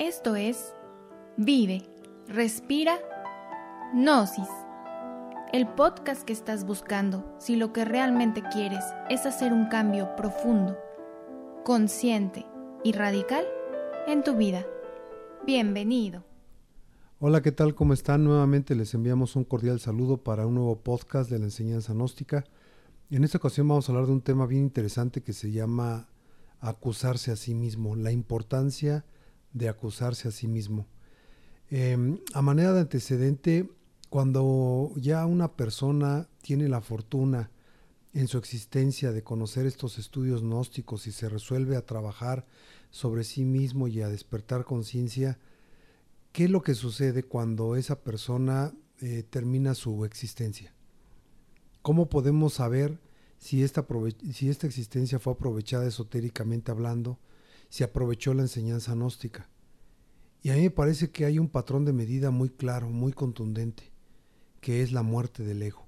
Esto 0.00 0.34
es 0.34 0.74
Vive, 1.36 1.88
Respira, 2.26 2.98
Gnosis. 3.94 4.48
El 5.52 5.68
podcast 5.68 6.24
que 6.24 6.32
estás 6.32 6.66
buscando 6.66 7.36
si 7.38 7.54
lo 7.54 7.72
que 7.72 7.84
realmente 7.84 8.42
quieres 8.52 8.82
es 9.08 9.24
hacer 9.24 9.52
un 9.52 9.68
cambio 9.68 10.16
profundo, 10.16 10.76
consciente 11.64 12.44
y 12.82 12.90
radical 12.90 13.44
en 14.08 14.24
tu 14.24 14.34
vida. 14.34 14.66
Bienvenido. 15.46 16.24
Hola, 17.20 17.40
¿qué 17.40 17.52
tal? 17.52 17.76
¿Cómo 17.76 17.92
están? 17.92 18.24
Nuevamente 18.24 18.74
les 18.74 18.94
enviamos 18.94 19.36
un 19.36 19.44
cordial 19.44 19.78
saludo 19.78 20.16
para 20.16 20.44
un 20.44 20.56
nuevo 20.56 20.74
podcast 20.80 21.30
de 21.30 21.38
la 21.38 21.44
enseñanza 21.44 21.92
gnóstica. 21.92 22.44
En 23.10 23.22
esta 23.22 23.38
ocasión 23.38 23.68
vamos 23.68 23.88
a 23.88 23.92
hablar 23.92 24.06
de 24.06 24.12
un 24.12 24.22
tema 24.22 24.46
bien 24.46 24.64
interesante 24.64 25.22
que 25.22 25.32
se 25.32 25.52
llama 25.52 26.08
acusarse 26.58 27.30
a 27.30 27.36
sí 27.36 27.54
mismo, 27.54 27.94
la 27.94 28.10
importancia 28.10 29.04
de 29.54 29.70
acusarse 29.70 30.28
a 30.28 30.30
sí 30.30 30.46
mismo. 30.46 30.86
Em, 31.70 32.18
a 32.34 32.42
manera 32.42 32.74
de 32.74 32.80
antecedente, 32.80 33.70
cuando 34.10 34.92
ya 34.96 35.24
una 35.24 35.56
persona 35.56 36.28
tiene 36.42 36.68
la 36.68 36.82
fortuna 36.82 37.50
en 38.12 38.28
su 38.28 38.38
existencia 38.38 39.10
de 39.12 39.24
conocer 39.24 39.66
estos 39.66 39.98
estudios 39.98 40.42
gnósticos 40.42 41.06
y 41.06 41.12
se 41.12 41.28
resuelve 41.28 41.76
a 41.76 41.86
trabajar 41.86 42.46
sobre 42.90 43.24
sí 43.24 43.44
mismo 43.44 43.88
y 43.88 44.02
a 44.02 44.08
despertar 44.08 44.64
conciencia, 44.64 45.38
¿qué 46.32 46.44
es 46.44 46.50
lo 46.50 46.62
que 46.62 46.74
sucede 46.74 47.24
cuando 47.24 47.74
esa 47.74 48.02
persona 48.04 48.72
eh, 49.00 49.24
termina 49.28 49.74
su 49.74 50.04
existencia? 50.04 50.74
¿Cómo 51.82 52.08
podemos 52.08 52.54
saber 52.54 53.00
si 53.38 53.64
esta, 53.64 53.84
si 54.32 54.48
esta 54.48 54.66
existencia 54.66 55.18
fue 55.18 55.32
aprovechada 55.32 55.86
esotéricamente 55.86 56.70
hablando, 56.70 57.18
si 57.74 57.82
aprovechó 57.82 58.34
la 58.34 58.42
enseñanza 58.42 58.94
gnóstica? 58.94 59.48
Y 60.42 60.50
a 60.50 60.54
mí 60.54 60.60
me 60.60 60.70
parece 60.70 61.10
que 61.10 61.24
hay 61.24 61.40
un 61.40 61.48
patrón 61.48 61.84
de 61.84 61.92
medida 61.92 62.30
muy 62.30 62.48
claro, 62.48 62.88
muy 62.88 63.12
contundente, 63.12 63.90
que 64.60 64.80
es 64.82 64.92
la 64.92 65.02
muerte 65.02 65.42
del 65.42 65.60
ego. 65.60 65.84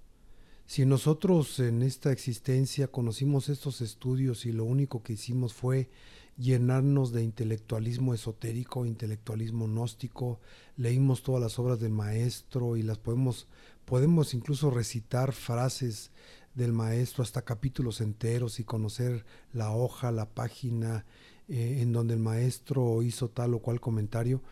Si 0.66 0.84
nosotros 0.84 1.60
en 1.60 1.84
esta 1.84 2.10
existencia 2.10 2.88
conocimos 2.88 3.48
estos 3.48 3.82
estudios 3.82 4.46
y 4.46 4.50
lo 4.50 4.64
único 4.64 5.04
que 5.04 5.12
hicimos 5.12 5.54
fue 5.54 5.88
llenarnos 6.36 7.12
de 7.12 7.22
intelectualismo 7.22 8.14
esotérico, 8.14 8.84
intelectualismo 8.84 9.68
gnóstico, 9.68 10.40
leímos 10.76 11.22
todas 11.22 11.40
las 11.40 11.56
obras 11.60 11.78
del 11.78 11.92
maestro 11.92 12.76
y 12.76 12.82
las 12.82 12.98
podemos, 12.98 13.46
podemos 13.84 14.34
incluso 14.34 14.72
recitar 14.72 15.32
frases 15.32 16.10
del 16.56 16.72
maestro 16.72 17.22
hasta 17.22 17.42
capítulos 17.42 18.00
enteros 18.00 18.58
y 18.58 18.64
conocer 18.64 19.24
la 19.52 19.70
hoja, 19.70 20.10
la 20.10 20.28
página 20.28 21.04
eh, 21.48 21.78
en 21.80 21.92
donde 21.92 22.14
el 22.14 22.20
maestro 22.20 23.02
hizo 23.02 23.28
tal 23.28 23.54
o 23.54 23.60
cual 23.60 23.80
comentario, 23.80 24.42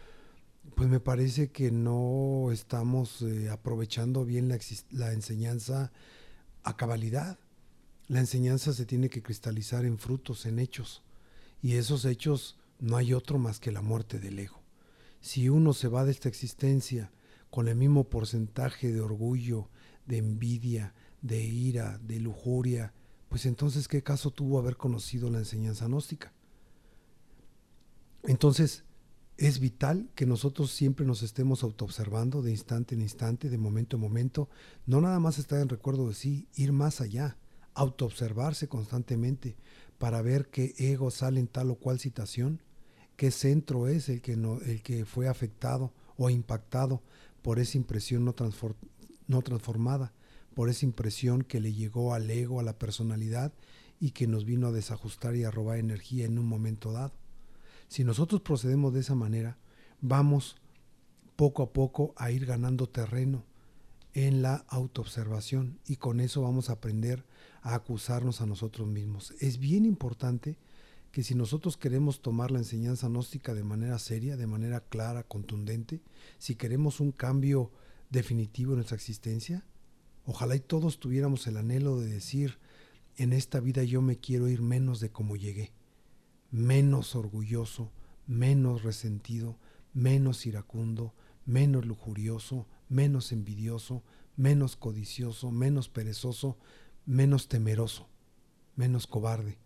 pues 0.75 0.89
me 0.89 1.01
parece 1.01 1.51
que 1.51 1.71
no 1.71 2.51
estamos 2.53 3.23
eh, 3.23 3.51
aprovechando 3.51 4.25
bien 4.25 4.49
la, 4.49 4.59
la 4.91 5.13
enseñanza 5.13 5.93
a 6.63 6.77
cabalidad. 6.77 7.39
La 8.07 8.21
enseñanza 8.21 8.73
se 8.73 8.87
tiene 8.87 9.11
que 9.11 9.23
cristalizar 9.23 9.85
en 9.85 9.99
frutos, 9.99 10.47
en 10.47 10.59
hechos. 10.59 11.03
Y 11.63 11.75
esos 11.75 12.05
hechos 12.05 12.59
no 12.79 12.97
hay 12.97 13.15
otro 13.15 13.39
más 13.39 13.61
que 13.61 13.73
la 13.73 13.83
muerte 13.83 14.19
del 14.19 14.39
ego. 14.39 14.63
Si 15.21 15.49
uno 15.49 15.73
se 15.73 15.89
va 15.89 16.05
de 16.05 16.11
esta 16.11 16.29
existencia 16.29 17.11
con 17.51 17.69
el 17.69 17.77
mismo 17.77 18.05
porcentaje 18.05 18.93
de 18.93 19.01
orgullo, 19.01 19.69
de 20.07 20.19
envidia, 20.19 20.95
de 21.23 21.43
ira, 21.43 21.99
de 21.99 22.21
lujuria, 22.21 22.93
pues 23.29 23.47
entonces 23.47 23.89
qué 23.89 24.03
caso 24.03 24.31
tuvo 24.31 24.59
haber 24.59 24.77
conocido 24.77 25.31
la 25.31 25.39
enseñanza 25.39 25.87
gnóstica. 25.87 26.33
Entonces, 28.27 28.85
es 29.37 29.59
vital 29.59 30.09
que 30.15 30.27
nosotros 30.27 30.71
siempre 30.71 31.05
nos 31.05 31.23
estemos 31.23 31.63
autoobservando 31.63 32.41
de 32.41 32.53
instante 32.53 32.95
en 32.95 33.03
instante, 33.03 33.51
de 33.51 33.59
momento 33.59 33.97
en 33.97 34.03
momento, 34.03 34.49
no 34.87 35.01
nada 35.01 35.19
más 35.19 35.39
estar 35.39 35.61
en 35.61 35.69
recuerdo 35.69 36.09
de 36.09 36.15
sí, 36.15 36.49
ir 36.55 36.73
más 36.73 37.01
allá, 37.01 37.37
autoobservarse 37.75 38.69
constantemente 38.69 39.57
para 39.99 40.23
ver 40.23 40.49
qué 40.49 40.75
ego 40.79 41.11
sale 41.11 41.41
en 41.41 41.49
tal 41.49 41.71
o 41.71 41.75
cual 41.75 41.99
situación, 41.99 42.63
qué 43.17 43.31
centro 43.31 43.89
es 43.89 44.09
el 44.09 44.23
que, 44.23 44.37
no, 44.37 44.61
el 44.61 44.83
que 44.83 45.05
fue 45.05 45.29
afectado 45.29 45.93
o 46.17 46.31
impactado 46.31 47.03
por 47.43 47.59
esa 47.59 47.77
impresión 47.77 48.25
no, 48.25 48.35
no 49.27 49.43
transformada, 49.43 50.13
por 50.55 50.71
esa 50.71 50.87
impresión 50.87 51.43
que 51.43 51.61
le 51.61 51.73
llegó 51.73 52.15
al 52.15 52.31
ego, 52.31 52.61
a 52.61 52.63
la 52.63 52.79
personalidad 52.79 53.53
y 54.01 54.13
que 54.13 54.27
nos 54.27 54.45
vino 54.45 54.69
a 54.69 54.73
desajustar 54.73 55.37
y 55.37 55.45
a 55.45 55.51
robar 55.51 55.79
energía 55.79 56.25
en 56.25 56.39
un 56.39 56.47
momento 56.47 56.93
dado. 56.93 57.13
Si 57.89 58.05
nosotros 58.05 58.41
procedemos 58.41 58.93
de 58.93 59.01
esa 59.01 59.15
manera, 59.15 59.59
vamos 60.01 60.57
poco 61.37 61.63
a 61.63 61.73
poco 61.73 62.15
a 62.17 62.31
ir 62.31 62.47
ganando 62.47 62.89
terreno 62.89 63.45
en 64.13 64.43
la 64.43 64.65
autoobservación 64.69 65.79
y 65.87 65.97
con 65.97 66.21
eso 66.21 66.43
vamos 66.43 66.71
a 66.71 66.75
aprender 66.75 67.25
a 67.63 67.75
acusarnos 67.75 68.41
a 68.41 68.47
nosotros 68.47 68.87
mismos. 68.87 69.35
Es 69.41 69.59
bien 69.59 69.85
importante 69.85 70.57
que 71.11 71.23
si 71.23 71.35
nosotros 71.35 71.77
queremos 71.77 72.23
tomar 72.23 72.51
la 72.51 72.59
enseñanza 72.59 73.09
gnóstica 73.09 73.55
de 73.55 73.65
manera 73.65 73.99
seria, 73.99 74.37
de 74.37 74.47
manera 74.47 74.81
clara, 74.81 75.23
contundente, 75.23 76.01
si 76.39 76.57
queremos 76.57 77.01
un 77.01 77.13
cambio 77.13 77.71
definitivo 78.11 78.73
en 78.73 78.77
nuestra 78.77 78.97
existencia, 78.97 79.65
Ojalá 80.27 80.57
y 80.57 80.61
todos 80.61 80.99
tuviéramos 80.99 81.47
el 81.47 81.59
anhelo 81.59 82.01
de 82.01 82.07
decir, 82.07 82.59
en 83.17 83.33
esta 83.33 83.61
vida 83.61 83.85
yo 83.85 84.01
me 84.01 84.17
quiero 84.17 84.49
ir 84.49 84.63
menos 84.63 85.01
de 85.01 85.11
como 85.11 85.37
llegué, 85.37 85.73
menos 86.55 87.17
orgulloso, 87.17 87.91
menos 88.29 88.85
resentido, 88.85 89.59
menos 89.93 90.47
iracundo, 90.47 91.13
menos 91.45 91.85
lujurioso, 91.85 92.69
menos 92.89 93.33
envidioso, 93.33 94.05
menos 94.37 94.77
codicioso, 94.77 95.51
menos 95.51 95.89
perezoso, 95.89 96.57
menos 97.07 97.49
temeroso, 97.49 98.07
menos 98.77 99.09
cobarde. 99.09 99.59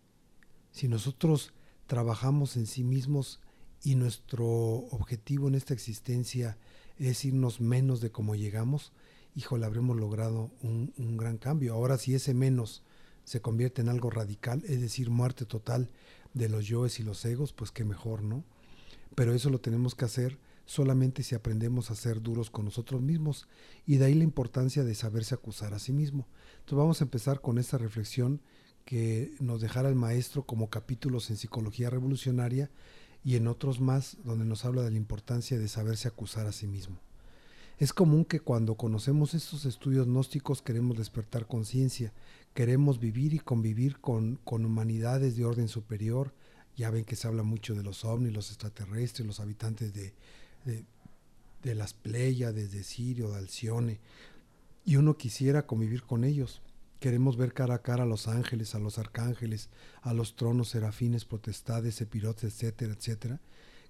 Si 0.70 0.88
nosotros 0.88 1.52
trabajamos 1.86 2.56
en 2.56 2.66
sí 2.66 2.84
mismos 2.84 3.38
y 3.84 3.94
nuestro 3.94 4.46
objetivo 4.46 5.48
en 5.48 5.56
esta 5.56 5.74
existencia 5.74 6.56
es 6.96 7.22
irnos 7.26 7.60
menos 7.60 8.00
de 8.00 8.10
como 8.10 8.34
llegamos, 8.34 8.92
híjole, 9.34 9.66
habremos 9.66 9.98
logrado 9.98 10.50
un, 10.62 11.18
gran 11.18 11.36
cambio. 11.36 11.74
Ahora 11.74 11.98
si 11.98 12.14
ese 12.14 12.32
menos 12.32 12.82
se 13.24 13.42
convierte 13.42 13.82
en 13.82 13.90
algo 13.90 14.08
radical, 14.08 14.64
es 14.66 14.80
decir, 14.80 15.10
muerte 15.10 15.44
total 15.44 15.90
de 16.38 16.48
los 16.48 16.66
yoes 16.66 17.00
y 17.00 17.02
los 17.02 17.24
egos, 17.24 17.52
pues 17.52 17.70
qué 17.70 17.84
mejor, 17.84 18.22
¿no? 18.22 18.44
Pero 19.14 19.34
eso 19.34 19.50
lo 19.50 19.60
tenemos 19.60 19.94
que 19.94 20.04
hacer 20.04 20.38
solamente 20.64 21.22
si 21.22 21.34
aprendemos 21.34 21.90
a 21.90 21.94
ser 21.94 22.20
duros 22.22 22.50
con 22.50 22.66
nosotros 22.66 23.00
mismos 23.00 23.48
y 23.86 23.96
de 23.96 24.04
ahí 24.04 24.14
la 24.14 24.24
importancia 24.24 24.84
de 24.84 24.94
saberse 24.94 25.34
acusar 25.34 25.74
a 25.74 25.78
sí 25.78 25.92
mismo. 25.92 26.28
Entonces 26.60 26.78
vamos 26.78 27.00
a 27.00 27.04
empezar 27.04 27.40
con 27.40 27.58
esta 27.58 27.78
reflexión 27.78 28.42
que 28.84 29.34
nos 29.40 29.60
dejara 29.60 29.88
el 29.88 29.94
maestro 29.94 30.44
como 30.44 30.70
capítulos 30.70 31.30
en 31.30 31.36
psicología 31.36 31.90
revolucionaria 31.90 32.70
y 33.24 33.36
en 33.36 33.48
otros 33.48 33.80
más 33.80 34.18
donde 34.24 34.44
nos 34.44 34.64
habla 34.64 34.82
de 34.82 34.90
la 34.90 34.96
importancia 34.96 35.58
de 35.58 35.68
saberse 35.68 36.08
acusar 36.08 36.46
a 36.46 36.52
sí 36.52 36.66
mismo. 36.66 37.00
Es 37.78 37.92
común 37.92 38.24
que 38.24 38.40
cuando 38.40 38.74
conocemos 38.74 39.34
estos 39.34 39.64
estudios 39.64 40.08
gnósticos 40.08 40.62
queremos 40.62 40.98
despertar 40.98 41.46
conciencia, 41.46 42.12
queremos 42.52 42.98
vivir 42.98 43.34
y 43.34 43.38
convivir 43.38 44.00
con, 44.00 44.40
humanidades 44.44 45.36
de 45.36 45.44
orden 45.44 45.68
superior. 45.68 46.34
Ya 46.76 46.90
ven 46.90 47.04
que 47.04 47.14
se 47.14 47.28
habla 47.28 47.44
mucho 47.44 47.76
de 47.76 47.84
los 47.84 48.04
ovnis, 48.04 48.32
los 48.32 48.48
extraterrestres, 48.48 49.28
los 49.28 49.38
habitantes 49.38 49.94
de, 49.94 50.12
de, 50.64 51.74
las 51.76 51.94
Pléyades, 51.94 52.72
de 52.72 52.82
Sirio, 52.82 53.30
de 53.30 53.38
Alcione. 53.38 54.00
Y 54.84 54.96
uno 54.96 55.16
quisiera 55.16 55.64
convivir 55.66 56.02
con 56.02 56.24
ellos. 56.24 56.62
Queremos 56.98 57.36
ver 57.36 57.52
cara 57.52 57.76
a 57.76 57.82
cara 57.82 58.02
a 58.02 58.06
los 58.06 58.26
ángeles, 58.26 58.74
a 58.74 58.80
los 58.80 58.98
arcángeles, 58.98 59.68
a 60.02 60.14
los 60.14 60.34
tronos, 60.34 60.70
serafines, 60.70 61.24
potestades, 61.24 62.00
epirotes, 62.00 62.54
etcétera, 62.54 62.94
etcétera 62.94 63.40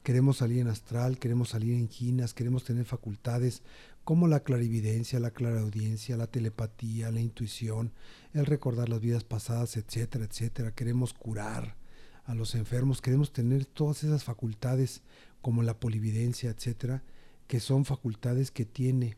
queremos 0.03 0.39
salir 0.39 0.61
en 0.61 0.69
astral, 0.69 1.19
queremos 1.19 1.51
salir 1.51 1.75
en 1.75 1.89
ginas, 1.89 2.35
queremos 2.35 2.65
tener 2.65 2.85
facultades 2.85 3.63
como 4.05 4.27
la 4.27 4.41
clarividencia, 4.41 5.21
la 5.21 5.33
claraudiencia, 5.33 6.17
la 6.17 6.29
telepatía, 6.29 7.11
la 7.11 7.21
intuición, 7.21 7.93
el 8.33 8.47
recordar 8.47 8.89
las 8.89 9.01
vidas 9.01 9.25
pasadas, 9.25 9.77
etcétera, 9.77 10.25
etcétera. 10.25 10.75
Queremos 10.75 11.13
curar 11.13 11.77
a 12.25 12.35
los 12.35 12.55
enfermos, 12.55 13.03
queremos 13.03 13.33
tener 13.33 13.67
todas 13.67 14.05
esas 14.05 14.25
facultades 14.25 15.03
como 15.43 15.63
la 15.63 15.79
polividencia, 15.79 16.51
etcétera, 16.51 17.03
que 17.47 17.61
son 17.61 17.85
facultades 17.85 18.51
que 18.51 18.65
tiene 18.65 19.17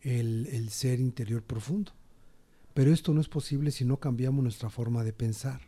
el, 0.00 0.46
el 0.52 0.70
ser 0.70 1.00
interior 1.00 1.42
profundo. 1.42 1.92
Pero 2.74 2.92
esto 2.92 3.12
no 3.12 3.20
es 3.20 3.28
posible 3.28 3.72
si 3.72 3.84
no 3.84 3.98
cambiamos 3.98 4.42
nuestra 4.42 4.70
forma 4.70 5.02
de 5.02 5.12
pensar. 5.12 5.60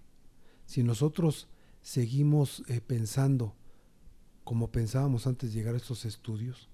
Si 0.67 0.83
nosotros 0.83 1.49
seguimos 1.83 2.63
eh, 2.69 2.81
pensando 2.81 3.55
como 4.45 4.71
pensábamos 4.71 5.27
antes 5.27 5.53
de 5.53 5.59
llegar 5.59 5.75
a 5.75 5.79
estos 5.79 6.05
estudios, 6.05 6.69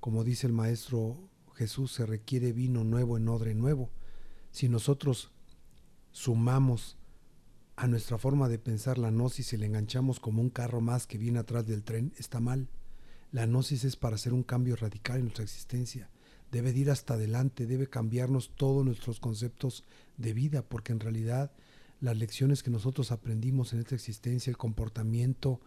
como 0.00 0.24
dice 0.24 0.46
el 0.46 0.52
maestro 0.52 1.28
Jesús, 1.54 1.92
se 1.92 2.06
requiere 2.06 2.52
vino 2.52 2.84
nuevo 2.84 3.16
en 3.16 3.28
odre 3.28 3.54
nuevo. 3.54 3.90
Si 4.50 4.68
nosotros 4.68 5.30
sumamos 6.10 6.96
a 7.76 7.86
nuestra 7.86 8.18
forma 8.18 8.48
de 8.48 8.58
pensar 8.58 8.98
la 8.98 9.10
gnosis 9.10 9.52
y 9.52 9.56
le 9.56 9.66
enganchamos 9.66 10.20
como 10.20 10.42
un 10.42 10.50
carro 10.50 10.80
más 10.80 11.06
que 11.06 11.18
viene 11.18 11.38
atrás 11.38 11.66
del 11.66 11.82
tren, 11.82 12.12
está 12.18 12.40
mal. 12.40 12.68
La 13.30 13.46
gnosis 13.46 13.84
es 13.84 13.96
para 13.96 14.16
hacer 14.16 14.32
un 14.32 14.42
cambio 14.42 14.76
radical 14.76 15.16
en 15.16 15.22
nuestra 15.24 15.44
existencia. 15.44 16.10
Debe 16.50 16.70
ir 16.70 16.90
hasta 16.90 17.14
adelante, 17.14 17.66
debe 17.66 17.88
cambiarnos 17.88 18.50
todos 18.56 18.84
nuestros 18.84 19.20
conceptos 19.20 19.84
de 20.18 20.34
vida, 20.34 20.62
porque 20.62 20.92
en 20.92 21.00
realidad 21.00 21.50
las 22.00 22.16
lecciones 22.16 22.62
que 22.62 22.70
nosotros 22.70 23.10
aprendimos 23.10 23.72
en 23.72 23.78
esta 23.78 23.94
existencia, 23.94 24.50
el 24.50 24.58
comportamiento, 24.58 25.60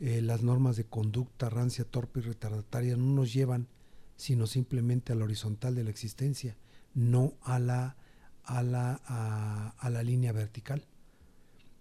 eh, 0.00 0.20
las 0.22 0.42
normas 0.42 0.76
de 0.76 0.84
conducta, 0.84 1.48
rancia, 1.48 1.84
torpe 1.84 2.20
y 2.20 2.22
retardataria, 2.24 2.96
no 2.96 3.14
nos 3.14 3.32
llevan 3.32 3.68
sino 4.16 4.46
simplemente 4.46 5.12
a 5.12 5.16
la 5.16 5.24
horizontal 5.24 5.74
de 5.74 5.84
la 5.84 5.90
existencia, 5.90 6.56
no 6.94 7.34
a 7.42 7.58
la, 7.58 7.96
a 8.44 8.62
la, 8.62 8.94
a 8.94 9.90
la 9.90 10.02
línea 10.02 10.32
vertical. 10.32 10.86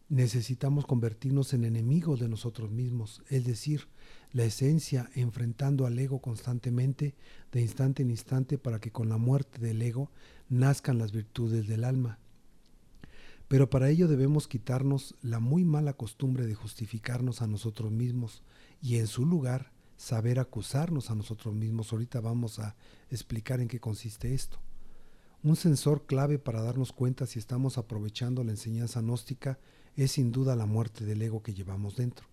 Necesitamos 0.09 0.85
convertirnos 0.85 1.53
en 1.53 1.63
enemigos 1.65 2.19
de 2.19 2.27
nosotros 2.29 2.71
mismos, 2.71 3.23
es 3.29 3.45
decir, 3.45 3.87
la 4.33 4.43
esencia 4.43 5.09
enfrentando 5.15 5.85
al 5.85 5.97
ego 5.97 6.19
constantemente, 6.19 7.15
de 7.51 7.61
instante 7.61 8.03
en 8.03 8.11
instante, 8.11 8.57
para 8.57 8.79
que 8.79 8.91
con 8.91 9.09
la 9.09 9.17
muerte 9.17 9.59
del 9.59 9.81
ego 9.81 10.11
nazcan 10.49 10.97
las 10.97 11.11
virtudes 11.11 11.67
del 11.67 11.85
alma. 11.85 12.19
Pero 13.47 13.69
para 13.69 13.89
ello 13.89 14.07
debemos 14.07 14.47
quitarnos 14.47 15.15
la 15.21 15.39
muy 15.39 15.65
mala 15.65 15.93
costumbre 15.93 16.45
de 16.45 16.55
justificarnos 16.55 17.41
a 17.41 17.47
nosotros 17.47 17.91
mismos 17.91 18.41
y 18.81 18.97
en 18.97 19.07
su 19.07 19.25
lugar 19.25 19.71
saber 19.97 20.39
acusarnos 20.39 21.11
a 21.11 21.15
nosotros 21.15 21.53
mismos. 21.53 21.91
Ahorita 21.91 22.21
vamos 22.21 22.59
a 22.59 22.75
explicar 23.09 23.61
en 23.61 23.67
qué 23.67 23.79
consiste 23.79 24.33
esto. 24.33 24.59
Un 25.43 25.55
sensor 25.55 26.07
clave 26.07 26.39
para 26.39 26.63
darnos 26.63 26.91
cuenta 26.91 27.27
si 27.27 27.37
estamos 27.37 27.77
aprovechando 27.77 28.43
la 28.43 28.51
enseñanza 28.51 29.01
gnóstica 29.01 29.59
es 29.95 30.13
sin 30.13 30.31
duda 30.31 30.55
la 30.55 30.65
muerte 30.65 31.05
del 31.05 31.21
ego 31.21 31.43
que 31.43 31.53
llevamos 31.53 31.95
dentro. 31.95 32.25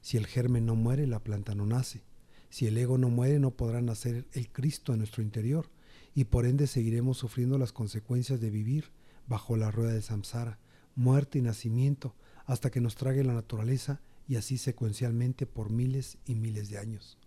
Si 0.00 0.16
el 0.16 0.26
germen 0.26 0.66
no 0.66 0.74
muere, 0.74 1.06
la 1.06 1.22
planta 1.22 1.54
no 1.54 1.66
nace. 1.66 2.02
Si 2.48 2.66
el 2.66 2.78
ego 2.78 2.98
no 2.98 3.10
muere, 3.10 3.38
no 3.38 3.50
podrá 3.50 3.82
nacer 3.82 4.26
el 4.32 4.50
Cristo 4.50 4.92
en 4.92 4.98
nuestro 5.00 5.22
interior, 5.22 5.68
y 6.14 6.24
por 6.24 6.46
ende 6.46 6.66
seguiremos 6.66 7.18
sufriendo 7.18 7.58
las 7.58 7.72
consecuencias 7.72 8.40
de 8.40 8.50
vivir 8.50 8.92
bajo 9.26 9.56
la 9.56 9.70
rueda 9.70 9.92
del 9.92 10.02
samsara, 10.02 10.58
muerte 10.94 11.38
y 11.38 11.42
nacimiento, 11.42 12.14
hasta 12.46 12.70
que 12.70 12.80
nos 12.80 12.94
trague 12.94 13.24
la 13.24 13.34
naturaleza 13.34 14.00
y 14.28 14.36
así 14.36 14.58
secuencialmente 14.58 15.46
por 15.46 15.70
miles 15.70 16.18
y 16.26 16.34
miles 16.34 16.68
de 16.70 16.78
años. 16.78 17.18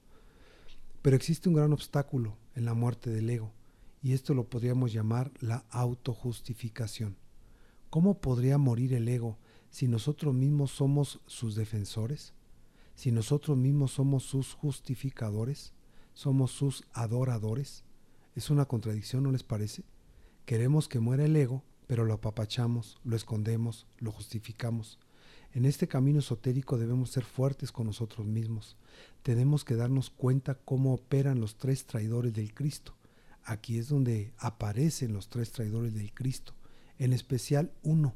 Pero 1.02 1.16
existe 1.16 1.50
un 1.50 1.56
gran 1.56 1.74
obstáculo 1.74 2.38
en 2.56 2.66
la 2.66 2.74
muerte 2.74 3.10
del 3.10 3.30
ego, 3.30 3.54
y 4.02 4.14
esto 4.14 4.34
lo 4.34 4.50
podríamos 4.50 4.94
llamar 4.94 5.32
la 5.40 5.66
autojustificación. 5.70 7.18
¿Cómo 7.90 8.20
podría 8.20 8.58
morir 8.58 8.94
el 8.94 9.08
ego 9.08 9.38
si 9.70 9.88
nosotros 9.88 10.34
mismos 10.34 10.72
somos 10.72 11.22
sus 11.26 11.56
defensores, 11.56 12.34
si 12.96 13.12
nosotros 13.12 13.58
mismos 13.58 13.92
somos 13.92 14.24
sus 14.24 14.54
justificadores, 14.54 15.74
somos 16.14 16.52
sus 16.52 16.84
adoradores, 16.94 17.84
es 18.36 18.50
una 18.50 18.66
contradicción, 18.66 19.24
¿no 19.24 19.32
les 19.32 19.44
parece? 19.44 19.84
Queremos 20.46 20.88
que 20.88 21.00
muera 21.00 21.26
el 21.26 21.36
ego, 21.36 21.64
pero 21.88 22.06
lo 22.06 22.14
apapachamos, 22.14 23.00
lo 23.04 23.16
escondemos, 23.16 23.88
lo 23.98 24.12
justificamos. 24.12 25.00
En 25.54 25.66
este 25.66 25.88
camino 25.88 26.20
esotérico 26.20 26.78
debemos 26.78 27.10
ser 27.10 27.24
fuertes 27.24 27.72
con 27.72 27.88
nosotros 27.88 28.28
mismos. 28.28 28.76
Tenemos 29.24 29.66
que 29.66 29.76
darnos 29.76 30.10
cuenta 30.10 30.56
cómo 30.56 30.94
operan 30.94 31.40
los 31.40 31.58
tres 31.58 31.86
traidores 31.86 32.34
del 32.34 32.54
Cristo. 32.54 32.96
Aquí 33.44 33.78
es 33.78 33.88
donde 33.88 34.34
aparecen 34.38 35.14
los 35.14 35.30
tres 35.30 35.52
traidores 35.52 35.94
del 35.94 36.14
Cristo, 36.14 36.54
en 37.00 37.14
especial 37.14 37.72
uno, 37.82 38.14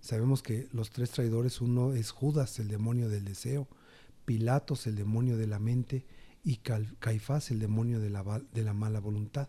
Sabemos 0.00 0.42
que 0.42 0.68
los 0.72 0.90
tres 0.90 1.10
traidores, 1.10 1.60
uno 1.60 1.92
es 1.92 2.10
Judas, 2.10 2.58
el 2.58 2.68
demonio 2.68 3.08
del 3.08 3.24
deseo, 3.24 3.68
Pilatos, 4.24 4.86
el 4.86 4.94
demonio 4.94 5.36
de 5.36 5.46
la 5.46 5.58
mente, 5.58 6.06
y 6.44 6.56
Caifás, 6.56 7.50
el 7.50 7.58
demonio 7.58 8.00
de 8.00 8.10
la, 8.10 8.42
de 8.52 8.62
la 8.62 8.74
mala 8.74 9.00
voluntad. 9.00 9.48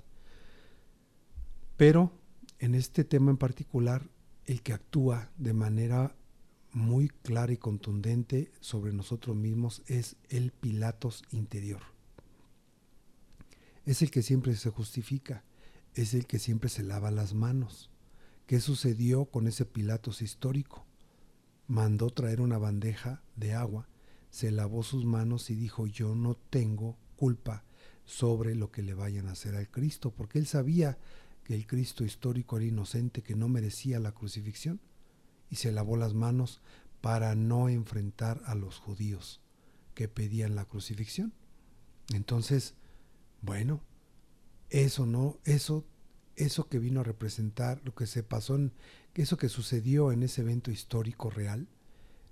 Pero 1.78 2.12
en 2.60 2.76
este 2.76 3.04
tema 3.04 3.32
en 3.32 3.38
particular, 3.38 4.10
el 4.46 4.62
que 4.62 4.74
actúa 4.74 5.32
de 5.38 5.54
manera 5.54 6.16
muy 6.72 7.10
clara 7.10 7.52
y 7.52 7.58
contundente 7.58 8.52
sobre 8.60 8.94
nosotros 8.94 9.36
mismos 9.36 9.82
es 9.88 10.16
el 10.30 10.52
Pilatos 10.52 11.24
interior. 11.32 11.82
Es 13.86 14.02
el 14.02 14.12
que 14.12 14.22
siempre 14.22 14.56
se 14.56 14.70
justifica, 14.70 15.44
es 15.96 16.14
el 16.14 16.28
que 16.28 16.40
siempre 16.40 16.70
se 16.70 16.84
lava 16.84 17.12
las 17.12 17.34
manos, 17.34 17.90
¿Qué 18.50 18.60
sucedió 18.60 19.26
con 19.26 19.46
ese 19.46 19.64
Pilatos 19.64 20.24
histórico? 20.24 20.84
Mandó 21.68 22.10
traer 22.10 22.42
una 22.42 22.58
bandeja 22.58 23.22
de 23.36 23.54
agua, 23.54 23.88
se 24.32 24.50
lavó 24.50 24.82
sus 24.82 25.06
manos 25.06 25.52
y 25.52 25.56
dijo, 25.56 25.86
yo 25.86 26.16
no 26.16 26.34
tengo 26.34 26.98
culpa 27.16 27.64
sobre 28.06 28.56
lo 28.56 28.72
que 28.72 28.82
le 28.82 28.96
vayan 28.96 29.28
a 29.28 29.34
hacer 29.34 29.56
al 29.56 29.70
Cristo, 29.70 30.10
porque 30.10 30.40
él 30.40 30.48
sabía 30.48 30.98
el 31.54 31.68
Cristo 31.68 32.04
histórico 32.04 32.58
era 32.58 32.66
inocente, 32.66 33.22
que 33.22 33.36
no 33.36 33.50
merecía 33.50 34.00
la 34.00 34.12
crucifixión, 34.12 34.80
y 35.50 35.56
se 35.56 35.72
lavó 35.72 35.98
las 35.98 36.14
manos 36.14 36.62
para 37.02 37.36
no 37.36 37.70
enfrentar 37.70 38.42
a 38.46 38.56
los 38.56 38.78
judíos 38.78 39.42
que 39.96 40.08
pedían 40.08 40.56
la 40.56 40.66
crucifixión. 40.66 41.34
Entonces, 42.14 42.76
bueno, 43.42 43.82
eso 44.70 45.06
no, 45.06 45.40
eso 45.46 45.86
eso 46.40 46.70
que 46.70 46.80
vino 46.80 47.02
a 47.02 47.04
representar, 47.04 47.82
lo 47.84 47.94
que 47.94 48.08
se 48.08 48.24
pasó, 48.24 48.56
en, 48.56 48.72
eso 49.14 49.38
que 49.38 49.50
sucedió 49.50 50.14
en 50.14 50.24
ese 50.24 50.42
evento 50.42 50.72
histórico 50.72 51.30
real, 51.30 51.68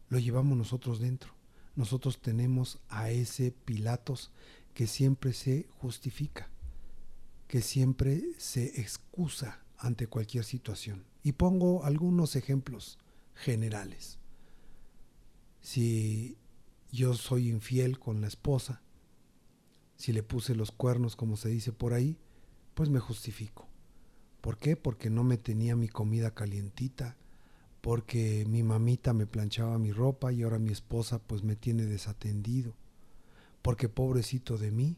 lo 0.10 0.18
llevamos 0.18 0.58
nosotros 0.58 1.00
dentro. 1.00 1.34
Nosotros 1.75 2.22
tenemos 2.22 2.80
a 2.88 3.12
ese 3.12 3.52
Pilatos 3.52 4.31
que 4.74 4.88
siempre 4.88 5.34
se 5.34 5.68
justifica, 5.80 6.50
que 7.48 7.62
siempre 7.62 8.24
se 8.38 8.82
excusa 8.82 9.62
ante 9.78 10.08
cualquier 10.08 10.44
situación. 10.44 11.06
Y 11.24 11.34
pongo 11.34 11.84
algunos 11.84 12.36
ejemplos 12.36 12.98
generales. 13.36 14.20
Si 15.62 16.38
yo 16.92 17.14
soy 17.14 17.50
infiel 17.50 18.00
con 18.00 18.22
la 18.22 18.28
esposa, 18.28 18.82
si 19.96 20.14
le 20.14 20.24
puse 20.24 20.56
los 20.56 20.72
cuernos 20.72 21.16
como 21.16 21.38
se 21.38 21.50
dice 21.50 21.72
por 21.72 21.94
ahí, 21.94 22.18
pues 22.74 22.90
me 22.90 23.00
justifico. 23.00 23.68
¿Por 24.42 24.58
qué? 24.58 24.76
Porque 24.76 25.10
no 25.10 25.24
me 25.24 25.38
tenía 25.38 25.76
mi 25.76 25.88
comida 25.88 26.32
calientita, 26.32 27.18
porque 27.82 28.46
mi 28.48 28.64
mamita 28.64 29.14
me 29.14 29.26
planchaba 29.26 29.78
mi 29.80 29.92
ropa 29.92 30.32
y 30.32 30.44
ahora 30.44 30.60
mi 30.60 30.72
esposa 30.72 31.20
pues 31.20 31.44
me 31.44 31.56
tiene 31.56 31.86
desatendido, 31.86 32.76
porque 33.62 33.89
pobrecito 33.89 34.58
de 34.58 34.72
mí, 34.72 34.98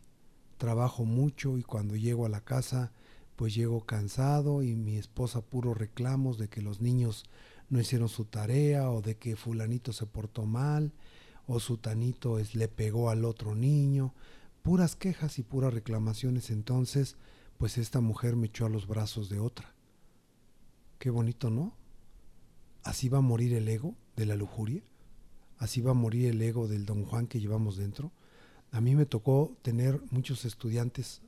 trabajo 0.60 1.06
mucho 1.06 1.58
y 1.58 1.64
cuando 1.64 1.96
llego 1.96 2.28
a 2.28 2.30
la 2.30 2.42
casa 2.42 2.92
pues 3.36 3.56
llego 3.56 3.86
cansado 3.86 4.62
y 4.62 4.76
mi 4.76 4.98
esposa 4.98 5.42
puro 5.42 5.74
reclamos 5.74 6.38
de 6.38 6.50
que 6.50 6.62
los 6.62 6.82
niños 6.82 7.24
no 7.70 7.80
hicieron 7.80 8.10
su 8.10 8.26
tarea 8.26 8.92
o 8.92 9.02
de 9.02 9.18
que 9.18 9.38
fulanito 9.38 9.94
se 9.94 10.06
portó 10.06 10.46
mal 10.46 10.94
o 11.48 11.60
sutanito 11.60 12.38
es, 12.38 12.54
le 12.54 12.68
pegó 12.68 13.10
al 13.10 13.26
otro 13.26 13.56
niño, 13.56 14.14
puras 14.62 14.96
quejas 14.96 15.40
y 15.40 15.44
puras 15.44 15.74
reclamaciones 15.74 16.52
entonces 16.52 17.16
pues 17.58 17.78
esta 17.78 18.02
mujer 18.02 18.36
me 18.36 18.48
echó 18.48 18.66
a 18.66 18.70
los 18.70 18.88
brazos 18.88 19.30
de 19.30 19.40
otra. 19.40 19.74
Qué 20.98 21.10
bonito, 21.10 21.50
¿no? 21.50 21.74
Así 22.84 23.10
va 23.10 23.20
a 23.20 23.22
morir 23.22 23.54
el 23.54 23.68
ego 23.68 23.96
de 24.16 24.26
la 24.26 24.36
lujuria, 24.36 24.82
así 25.58 25.80
va 25.80 25.92
a 25.92 25.94
morir 25.94 26.28
el 26.28 26.42
ego 26.42 26.68
del 26.68 26.86
don 26.86 27.06
Juan 27.06 27.28
que 27.28 27.40
llevamos 27.40 27.78
dentro. 27.78 28.12
A 28.72 28.82
mí 28.82 28.96
me 28.96 29.06
tocó 29.06 29.58
tener 29.62 30.02
muchos 30.12 30.46
estudiantes 30.46 31.22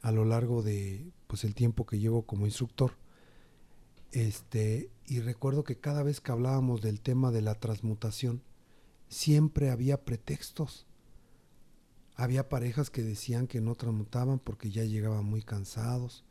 a 0.00 0.12
lo 0.12 0.24
largo 0.24 0.62
de 0.62 1.10
pues 1.26 1.44
el 1.44 1.54
tiempo 1.54 1.86
que 1.86 1.98
llevo 1.98 2.22
como 2.22 2.46
instructor. 2.46 2.92
Este, 4.10 4.90
y 5.06 5.20
recuerdo 5.20 5.64
que 5.64 5.78
cada 5.78 6.02
vez 6.02 6.20
que 6.20 6.32
hablábamos 6.32 6.82
del 6.82 7.00
tema 7.00 7.30
de 7.30 7.42
la 7.42 7.54
transmutación, 7.54 8.42
siempre 9.08 9.70
había 9.70 10.04
pretextos 10.04 10.86
había 12.14 12.48
parejas 12.48 12.90
que 12.90 13.02
decían 13.02 13.46
que 13.46 13.60
no 13.60 13.74
transmutaban 13.74 14.38
porque 14.38 14.70
ya 14.70 14.84
llegaban 14.84 15.24
muy 15.24 15.42
cansados. 15.42 16.24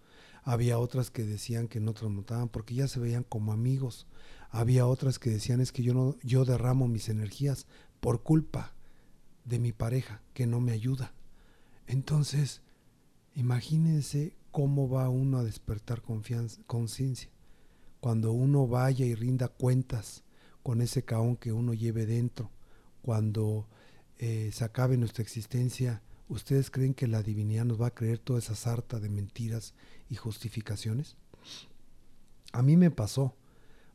Había 0.44 0.80
otras 0.80 1.12
que 1.12 1.24
decían 1.24 1.68
que 1.68 1.80
no 1.80 1.94
transmutaban 1.94 2.50
porque 2.50 2.76
ya 2.76 2.88
se 2.88 3.00
veían 3.00 3.24
como 3.24 3.52
amigos. 3.52 4.08
Había 4.50 4.86
otras 4.86 5.20
que 5.20 5.30
decían 5.30 5.62
es 5.62 5.72
que 5.72 5.84
yo 5.84 5.94
no 5.94 6.16
yo 6.24 6.46
derramo 6.46 6.88
mis 6.88 7.10
energías 7.10 7.68
por 8.00 8.24
culpa 8.24 8.74
de 9.46 9.60
mi 9.60 9.72
pareja 9.72 10.22
que 10.34 10.48
no 10.48 10.60
me 10.60 10.72
ayuda. 10.72 11.14
Entonces, 11.88 12.62
imagínense 13.36 14.34
cómo 14.52 14.90
va 14.90 15.10
uno 15.10 15.38
a 15.38 15.44
despertar 15.44 16.02
conciencia. 16.02 17.30
Cuando 18.00 18.32
uno 18.32 18.68
vaya 18.68 19.06
y 19.06 19.16
rinda 19.16 19.48
cuentas 19.48 20.24
con 20.64 20.82
ese 20.82 21.04
caón 21.04 21.36
que 21.36 21.52
uno 21.52 21.74
lleve 21.74 22.06
dentro, 22.06 22.52
cuando 23.02 23.68
eh, 24.20 24.52
se 24.54 24.64
acabe 24.64 24.98
nuestra 24.98 25.24
existencia, 25.24 26.02
¿ustedes 26.30 26.70
creen 26.70 26.94
que 26.94 27.08
la 27.08 27.24
divinidad 27.24 27.66
nos 27.66 27.82
va 27.82 27.88
a 27.88 27.96
creer 27.96 28.20
toda 28.20 28.40
esa 28.40 28.56
sarta 28.56 29.00
de 29.00 29.10
mentiras 29.10 29.74
y 30.10 30.16
justificaciones? 30.16 31.18
A 32.54 32.62
mí 32.62 32.78
me 32.78 32.92
pasó, 32.92 33.36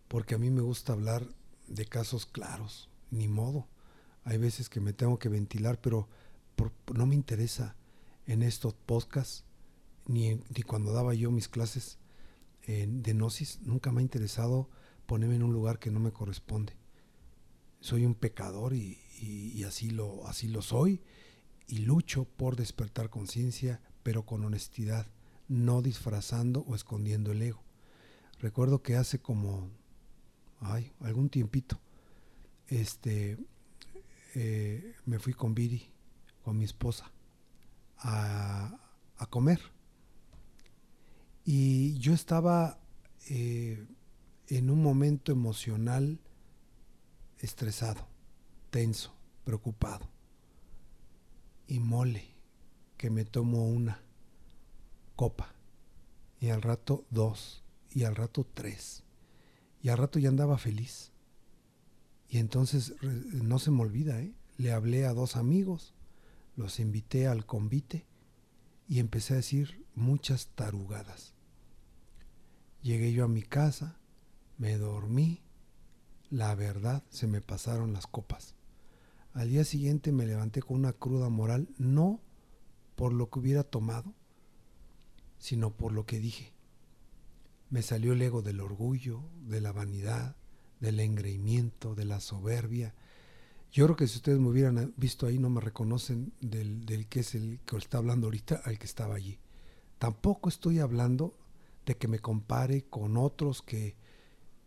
porque 0.08 0.34
a 0.34 0.38
mí 0.38 0.50
me 0.50 0.62
gusta 0.62 0.92
hablar 0.92 1.26
de 1.68 1.84
casos 1.86 2.26
claros, 2.26 2.88
ni 3.10 3.28
modo. 3.28 3.66
Hay 4.26 4.36
veces 4.36 4.68
que 4.68 4.80
me 4.80 4.92
tengo 4.92 5.18
que 5.18 5.30
ventilar, 5.30 5.80
pero 5.80 6.08
no 6.92 7.06
me 7.06 7.14
interesa 7.14 7.76
en 8.26 8.42
estos 8.42 8.74
podcasts, 8.74 9.44
ni, 10.06 10.34
ni 10.34 10.62
cuando 10.66 10.92
daba 10.92 11.14
yo 11.14 11.30
mis 11.30 11.48
clases 11.48 11.98
de 12.66 13.12
Gnosis, 13.14 13.60
nunca 13.62 13.92
me 13.92 14.00
ha 14.00 14.02
interesado 14.02 14.68
ponerme 15.06 15.36
en 15.36 15.44
un 15.44 15.52
lugar 15.52 15.78
que 15.78 15.92
no 15.92 16.00
me 16.00 16.12
corresponde. 16.12 16.74
Soy 17.80 18.04
un 18.04 18.14
pecador 18.14 18.74
y, 18.74 18.98
y 19.20 19.62
así, 19.62 19.90
lo, 19.90 20.26
así 20.26 20.48
lo 20.48 20.60
soy 20.60 21.00
y 21.68 21.78
lucho 21.78 22.24
por 22.24 22.56
despertar 22.56 23.08
conciencia, 23.08 23.80
pero 24.02 24.26
con 24.26 24.44
honestidad, 24.44 25.06
no 25.46 25.82
disfrazando 25.82 26.64
o 26.66 26.74
escondiendo 26.74 27.30
el 27.30 27.42
ego. 27.42 27.62
Recuerdo 28.40 28.82
que 28.82 28.96
hace 28.96 29.20
como 29.20 29.70
ay, 30.60 30.92
algún 31.00 31.28
tiempito, 31.28 31.80
este, 32.66 33.38
eh, 34.36 34.94
me 35.06 35.18
fui 35.18 35.32
con 35.32 35.54
Viri, 35.54 35.90
con 36.44 36.56
mi 36.56 36.64
esposa, 36.64 37.10
a, 37.98 38.78
comer. 39.30 39.60
Y 41.44 41.98
yo 41.98 42.12
estaba 42.14 42.78
eh, 43.28 43.86
en 44.48 44.70
un 44.70 44.82
momento 44.82 45.32
emocional 45.32 46.20
estresado, 47.38 48.06
tenso, 48.70 49.14
preocupado. 49.44 50.08
Y 51.66 51.80
mole, 51.80 52.34
que 52.96 53.10
me 53.10 53.24
tomo 53.24 53.66
una 53.66 54.00
copa, 55.16 55.54
y 56.40 56.50
al 56.50 56.62
rato 56.62 57.04
dos, 57.10 57.64
y 57.90 58.04
al 58.04 58.14
rato 58.14 58.46
tres 58.54 59.06
y 59.86 59.88
al 59.88 59.98
rato 59.98 60.18
ya 60.18 60.30
andaba 60.30 60.58
feliz. 60.58 61.12
Y 62.28 62.38
entonces 62.38 62.94
no 63.02 63.58
se 63.58 63.70
me 63.70 63.82
olvida, 63.82 64.20
¿eh? 64.20 64.32
le 64.58 64.72
hablé 64.72 65.06
a 65.06 65.14
dos 65.14 65.36
amigos, 65.36 65.94
los 66.56 66.80
invité 66.80 67.26
al 67.26 67.46
convite 67.46 68.06
y 68.88 68.98
empecé 68.98 69.34
a 69.34 69.36
decir 69.36 69.84
muchas 69.94 70.48
tarugadas. 70.48 71.34
Llegué 72.82 73.12
yo 73.12 73.24
a 73.24 73.28
mi 73.28 73.42
casa, 73.42 73.98
me 74.58 74.76
dormí, 74.76 75.42
la 76.30 76.54
verdad 76.54 77.02
se 77.10 77.26
me 77.26 77.40
pasaron 77.40 77.92
las 77.92 78.06
copas. 78.06 78.54
Al 79.32 79.50
día 79.50 79.64
siguiente 79.64 80.12
me 80.12 80.26
levanté 80.26 80.62
con 80.62 80.78
una 80.78 80.92
cruda 80.92 81.28
moral, 81.28 81.68
no 81.78 82.20
por 82.94 83.12
lo 83.12 83.28
que 83.28 83.38
hubiera 83.38 83.64
tomado, 83.64 84.14
sino 85.38 85.76
por 85.76 85.92
lo 85.92 86.06
que 86.06 86.18
dije. 86.18 86.52
Me 87.68 87.82
salió 87.82 88.14
el 88.14 88.22
ego 88.22 88.42
del 88.42 88.60
orgullo, 88.60 89.22
de 89.42 89.60
la 89.60 89.72
vanidad, 89.72 90.36
del 90.80 91.00
engreimiento, 91.00 91.94
de 91.94 92.04
la 92.04 92.20
soberbia. 92.20 92.94
Yo 93.72 93.84
creo 93.84 93.96
que 93.96 94.06
si 94.06 94.16
ustedes 94.16 94.38
me 94.38 94.48
hubieran 94.48 94.94
visto 94.96 95.26
ahí 95.26 95.38
no 95.38 95.50
me 95.50 95.60
reconocen 95.60 96.32
del, 96.40 96.86
del 96.86 97.06
que 97.08 97.20
es 97.20 97.34
el 97.34 97.60
que 97.66 97.76
está 97.76 97.98
hablando 97.98 98.26
ahorita 98.26 98.62
al 98.64 98.78
que 98.78 98.86
estaba 98.86 99.14
allí. 99.14 99.38
Tampoco 99.98 100.48
estoy 100.48 100.78
hablando 100.78 101.34
de 101.84 101.96
que 101.96 102.08
me 102.08 102.18
compare 102.18 102.82
con 102.84 103.16
otros 103.16 103.62
que 103.62 103.96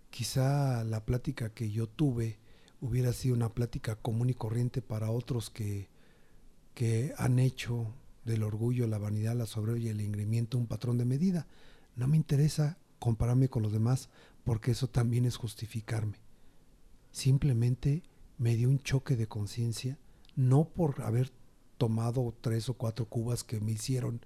quizá 0.09 0.83
la 0.83 1.05
plática 1.05 1.53
que 1.53 1.71
yo 1.71 1.87
tuve 1.87 2.39
hubiera 2.81 3.13
sido 3.13 3.35
una 3.35 3.53
plática 3.53 3.95
común 3.95 4.29
y 4.29 4.33
corriente 4.33 4.81
para 4.81 5.11
otros 5.11 5.49
que, 5.49 5.89
que 6.73 7.13
han 7.17 7.39
hecho 7.39 7.93
del 8.25 8.43
orgullo, 8.43 8.87
la 8.87 8.97
vanidad, 8.97 9.35
la 9.35 9.45
soberbia 9.45 9.87
y 9.87 9.89
el 9.89 9.99
engreimiento 9.99 10.57
un 10.57 10.67
patrón 10.67 10.97
de 10.97 11.05
medida. 11.05 11.47
No 11.95 12.07
me 12.07 12.17
interesa 12.17 12.77
compararme 12.99 13.49
con 13.49 13.63
los 13.63 13.71
demás, 13.71 14.09
porque 14.43 14.71
eso 14.71 14.87
también 14.87 15.25
es 15.25 15.37
justificarme. 15.37 16.19
Simplemente 17.11 18.03
me 18.37 18.55
dio 18.55 18.69
un 18.69 18.79
choque 18.79 19.15
de 19.15 19.27
conciencia, 19.27 19.97
no 20.35 20.69
por 20.69 21.01
haber 21.01 21.31
tomado 21.77 22.33
tres 22.41 22.69
o 22.69 22.73
cuatro 22.75 23.05
cubas 23.05 23.43
que 23.43 23.59
me 23.59 23.71
hicieron 23.71 24.21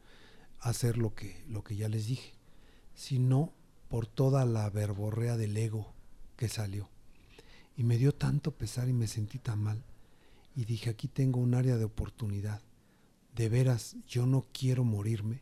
hacer 0.60 0.98
lo 0.98 1.13
que, 1.13 1.43
lo 1.50 1.63
que 1.63 1.75
ya 1.75 1.89
les 1.89 2.08
dije, 2.08 2.34
sino 2.96 3.53
por 3.89 4.08
toda 4.08 4.46
la 4.46 4.70
verborrea 4.70 5.38
del 5.38 5.55
ego 5.58 5.93
que 6.36 6.50
salió. 6.50 6.89
Y 7.75 7.84
me 7.84 7.98
dio 7.98 8.13
tanto 8.13 8.51
pesar 8.51 8.88
y 8.89 8.93
me 8.93 9.08
sentí 9.08 9.39
tan 9.39 9.60
mal. 9.62 9.84
Y 10.55 10.65
dije, 10.65 10.89
aquí 10.89 11.08
tengo 11.08 11.39
un 11.39 11.55
área 11.55 11.77
de 11.77 11.86
oportunidad. 11.86 12.62
De 13.36 13.50
veras, 13.50 13.96
yo 14.08 14.25
no 14.25 14.46
quiero 14.53 14.84
morirme 14.84 15.41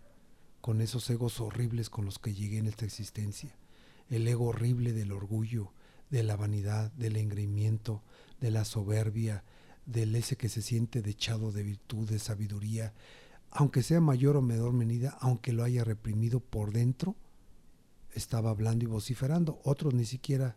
con 0.61 0.79
esos 0.79 1.09
egos 1.09 1.41
horribles 1.41 1.89
con 1.89 2.05
los 2.05 2.19
que 2.19 2.33
llegué 2.33 2.57
en 2.57 2.67
esta 2.67 2.85
existencia. 2.85 3.55
El 4.11 4.27
ego 4.27 4.45
horrible 4.45 4.93
del 4.93 5.11
orgullo, 5.11 5.73
de 6.11 6.21
la 6.21 6.35
vanidad, 6.35 6.91
del 6.91 7.17
engreimiento, 7.17 8.03
de 8.39 8.51
la 8.51 8.63
soberbia, 8.63 9.43
del 9.87 10.15
ese 10.15 10.35
que 10.35 10.49
se 10.49 10.61
siente 10.61 11.01
dechado 11.01 11.51
de 11.51 11.63
virtud, 11.63 12.07
de 12.07 12.19
sabiduría, 12.19 12.93
aunque 13.49 13.81
sea 13.81 13.99
mayor 13.99 14.37
o 14.37 14.43
menor 14.43 14.73
medida, 14.73 15.17
aunque 15.19 15.51
lo 15.51 15.63
haya 15.63 15.83
reprimido 15.83 16.39
por 16.39 16.71
dentro, 16.71 17.15
estaba 18.13 18.51
hablando 18.51 18.85
y 18.85 18.87
vociferando. 18.87 19.59
Otros 19.63 19.95
ni 19.95 20.05
siquiera, 20.05 20.55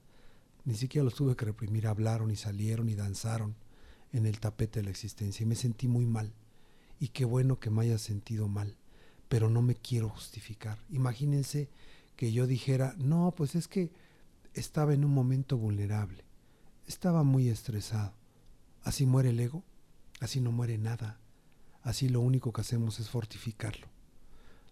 ni 0.67 0.75
siquiera 0.75 1.05
los 1.05 1.15
tuve 1.15 1.35
que 1.35 1.47
reprimir, 1.47 1.87
hablaron 1.87 2.31
y 2.31 2.37
salieron 2.37 2.91
y 2.91 2.95
danzaron 2.95 3.57
en 4.13 4.27
el 4.27 4.39
tapete 4.39 4.81
de 4.81 4.85
la 4.85 4.91
existencia. 4.91 5.43
Y 5.43 5.47
me 5.47 5.55
sentí 5.55 5.89
muy 5.89 6.05
mal. 6.05 6.35
Y 7.01 7.09
qué 7.09 7.25
bueno 7.25 7.59
que 7.59 7.71
me 7.71 7.83
haya 7.83 7.97
sentido 7.97 8.49
mal 8.49 8.77
pero 9.35 9.51
no 9.51 9.63
me 9.63 9.75
quiero 9.75 10.11
justificar. 10.11 10.79
Imagínense 10.91 11.69
que 12.17 12.33
yo 12.33 12.47
dijera, 12.47 12.95
no, 12.99 13.33
pues 13.37 13.55
es 13.55 13.69
que 13.69 13.91
estaba 14.53 14.95
en 14.95 15.05
un 15.05 15.13
momento 15.13 15.57
vulnerable, 15.57 16.25
estaba 16.87 17.23
muy 17.23 17.49
estresado. 17.49 18.15
Así 18.83 19.07
muere 19.07 19.31
el 19.31 19.41
ego, 19.41 19.65
así 20.21 20.41
no 20.41 20.53
muere 20.53 20.79
nada, 20.79 21.19
así 21.83 22.09
lo 22.09 22.21
único 22.21 22.53
que 22.53 22.61
hacemos 22.61 23.01
es 23.01 23.11
fortificarlo. 23.11 23.89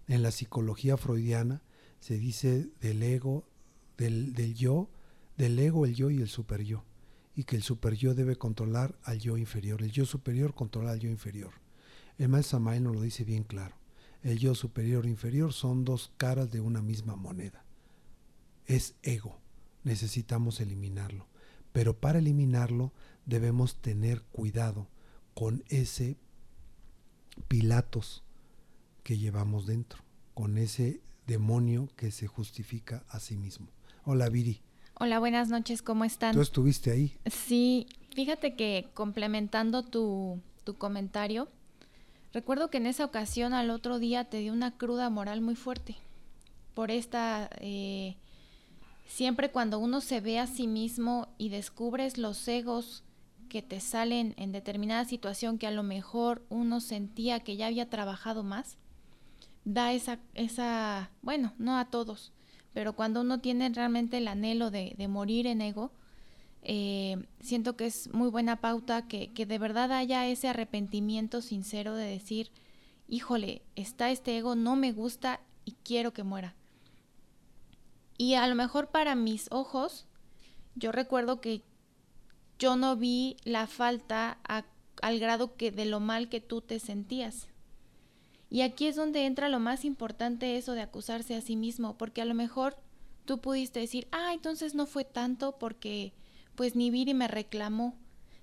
En 0.06 0.22
la 0.22 0.30
psicología 0.30 0.96
freudiana 0.96 1.62
se 2.00 2.18
dice 2.18 2.68
del 2.80 3.02
ego, 3.02 3.44
del, 3.96 4.34
del 4.34 4.54
yo, 4.54 4.90
del 5.36 5.58
ego, 5.58 5.86
el 5.86 5.94
yo 5.94 6.10
y 6.10 6.20
el 6.20 6.28
superyo, 6.28 6.84
y 7.34 7.44
que 7.44 7.56
el 7.56 7.62
superyo 7.62 8.14
debe 8.14 8.36
controlar 8.36 8.98
al 9.04 9.18
yo 9.18 9.36
inferior, 9.36 9.82
el 9.82 9.90
yo 9.90 10.04
superior 10.04 10.54
controla 10.54 10.92
al 10.92 11.00
yo 11.00 11.08
inferior. 11.08 11.52
El 12.18 12.28
maestro 12.28 12.58
Samael 12.58 12.82
nos 12.82 12.94
lo 12.94 13.00
dice 13.00 13.24
bien 13.24 13.42
claro 13.42 13.81
el 14.22 14.38
yo 14.38 14.54
superior 14.54 15.06
e 15.06 15.10
inferior 15.10 15.52
son 15.52 15.84
dos 15.84 16.12
caras 16.16 16.50
de 16.50 16.60
una 16.60 16.82
misma 16.82 17.16
moneda. 17.16 17.64
Es 18.66 18.94
ego, 19.02 19.40
necesitamos 19.84 20.60
eliminarlo. 20.60 21.26
Pero 21.72 21.98
para 21.98 22.18
eliminarlo 22.18 22.92
debemos 23.26 23.76
tener 23.76 24.22
cuidado 24.22 24.88
con 25.34 25.64
ese 25.68 26.16
Pilatos 27.48 28.22
que 29.02 29.16
llevamos 29.16 29.66
dentro, 29.66 30.04
con 30.34 30.58
ese 30.58 31.00
demonio 31.26 31.88
que 31.96 32.10
se 32.10 32.26
justifica 32.26 33.04
a 33.08 33.20
sí 33.20 33.36
mismo. 33.36 33.68
Hola 34.04 34.28
Viri. 34.28 34.60
Hola, 34.94 35.18
buenas 35.18 35.48
noches, 35.48 35.82
¿cómo 35.82 36.04
están? 36.04 36.34
¿Tú 36.34 36.42
estuviste 36.42 36.90
ahí? 36.90 37.18
Sí, 37.26 37.86
fíjate 38.14 38.54
que 38.54 38.90
complementando 38.94 39.82
tu, 39.82 40.40
tu 40.64 40.74
comentario, 40.74 41.48
Recuerdo 42.32 42.70
que 42.70 42.78
en 42.78 42.86
esa 42.86 43.04
ocasión 43.04 43.52
al 43.52 43.70
otro 43.70 43.98
día 43.98 44.24
te 44.24 44.38
dio 44.38 44.52
una 44.52 44.76
cruda 44.76 45.10
moral 45.10 45.40
muy 45.42 45.54
fuerte. 45.54 45.96
Por 46.74 46.90
esta, 46.90 47.50
eh, 47.60 48.16
siempre 49.06 49.50
cuando 49.50 49.78
uno 49.78 50.00
se 50.00 50.20
ve 50.20 50.38
a 50.38 50.46
sí 50.46 50.66
mismo 50.66 51.28
y 51.36 51.50
descubres 51.50 52.16
los 52.16 52.48
egos 52.48 53.04
que 53.50 53.60
te 53.60 53.80
salen 53.80 54.34
en 54.38 54.50
determinada 54.50 55.04
situación 55.04 55.58
que 55.58 55.66
a 55.66 55.70
lo 55.70 55.82
mejor 55.82 56.42
uno 56.48 56.80
sentía 56.80 57.40
que 57.40 57.56
ya 57.56 57.66
había 57.66 57.90
trabajado 57.90 58.42
más, 58.42 58.78
da 59.66 59.92
esa, 59.92 60.18
esa 60.32 61.10
bueno, 61.20 61.52
no 61.58 61.76
a 61.76 61.84
todos, 61.90 62.32
pero 62.72 62.94
cuando 62.94 63.20
uno 63.20 63.40
tiene 63.40 63.68
realmente 63.68 64.16
el 64.16 64.28
anhelo 64.28 64.70
de, 64.70 64.94
de 64.96 65.06
morir 65.06 65.46
en 65.46 65.60
ego, 65.60 65.92
eh, 66.62 67.26
siento 67.40 67.76
que 67.76 67.86
es 67.86 68.12
muy 68.12 68.30
buena 68.30 68.60
pauta 68.60 69.08
que, 69.08 69.32
que 69.32 69.46
de 69.46 69.58
verdad 69.58 69.92
haya 69.92 70.26
ese 70.26 70.48
arrepentimiento 70.48 71.42
sincero 71.42 71.94
de 71.94 72.06
decir, 72.06 72.50
híjole, 73.08 73.62
está 73.74 74.10
este 74.10 74.38
ego, 74.38 74.54
no 74.54 74.76
me 74.76 74.92
gusta 74.92 75.40
y 75.64 75.72
quiero 75.84 76.12
que 76.12 76.22
muera. 76.22 76.54
Y 78.16 78.34
a 78.34 78.46
lo 78.46 78.54
mejor 78.54 78.88
para 78.88 79.14
mis 79.14 79.48
ojos, 79.50 80.06
yo 80.76 80.92
recuerdo 80.92 81.40
que 81.40 81.62
yo 82.58 82.76
no 82.76 82.96
vi 82.96 83.36
la 83.42 83.66
falta 83.66 84.38
al 85.02 85.18
grado 85.18 85.56
que 85.56 85.72
de 85.72 85.84
lo 85.84 85.98
mal 85.98 86.28
que 86.28 86.40
tú 86.40 86.60
te 86.60 86.78
sentías. 86.78 87.48
Y 88.48 88.60
aquí 88.60 88.86
es 88.86 88.96
donde 88.96 89.26
entra 89.26 89.48
lo 89.48 89.58
más 89.58 89.84
importante 89.84 90.56
eso 90.56 90.74
de 90.74 90.82
acusarse 90.82 91.34
a 91.34 91.40
sí 91.40 91.56
mismo, 91.56 91.98
porque 91.98 92.22
a 92.22 92.26
lo 92.26 92.34
mejor 92.34 92.76
tú 93.24 93.40
pudiste 93.40 93.80
decir, 93.80 94.06
ah, 94.12 94.32
entonces 94.34 94.74
no 94.74 94.86
fue 94.86 95.04
tanto 95.04 95.58
porque 95.58 96.12
pues 96.54 96.76
ni 96.76 96.90
Viri 96.90 97.14
me 97.14 97.28
reclamó, 97.28 97.96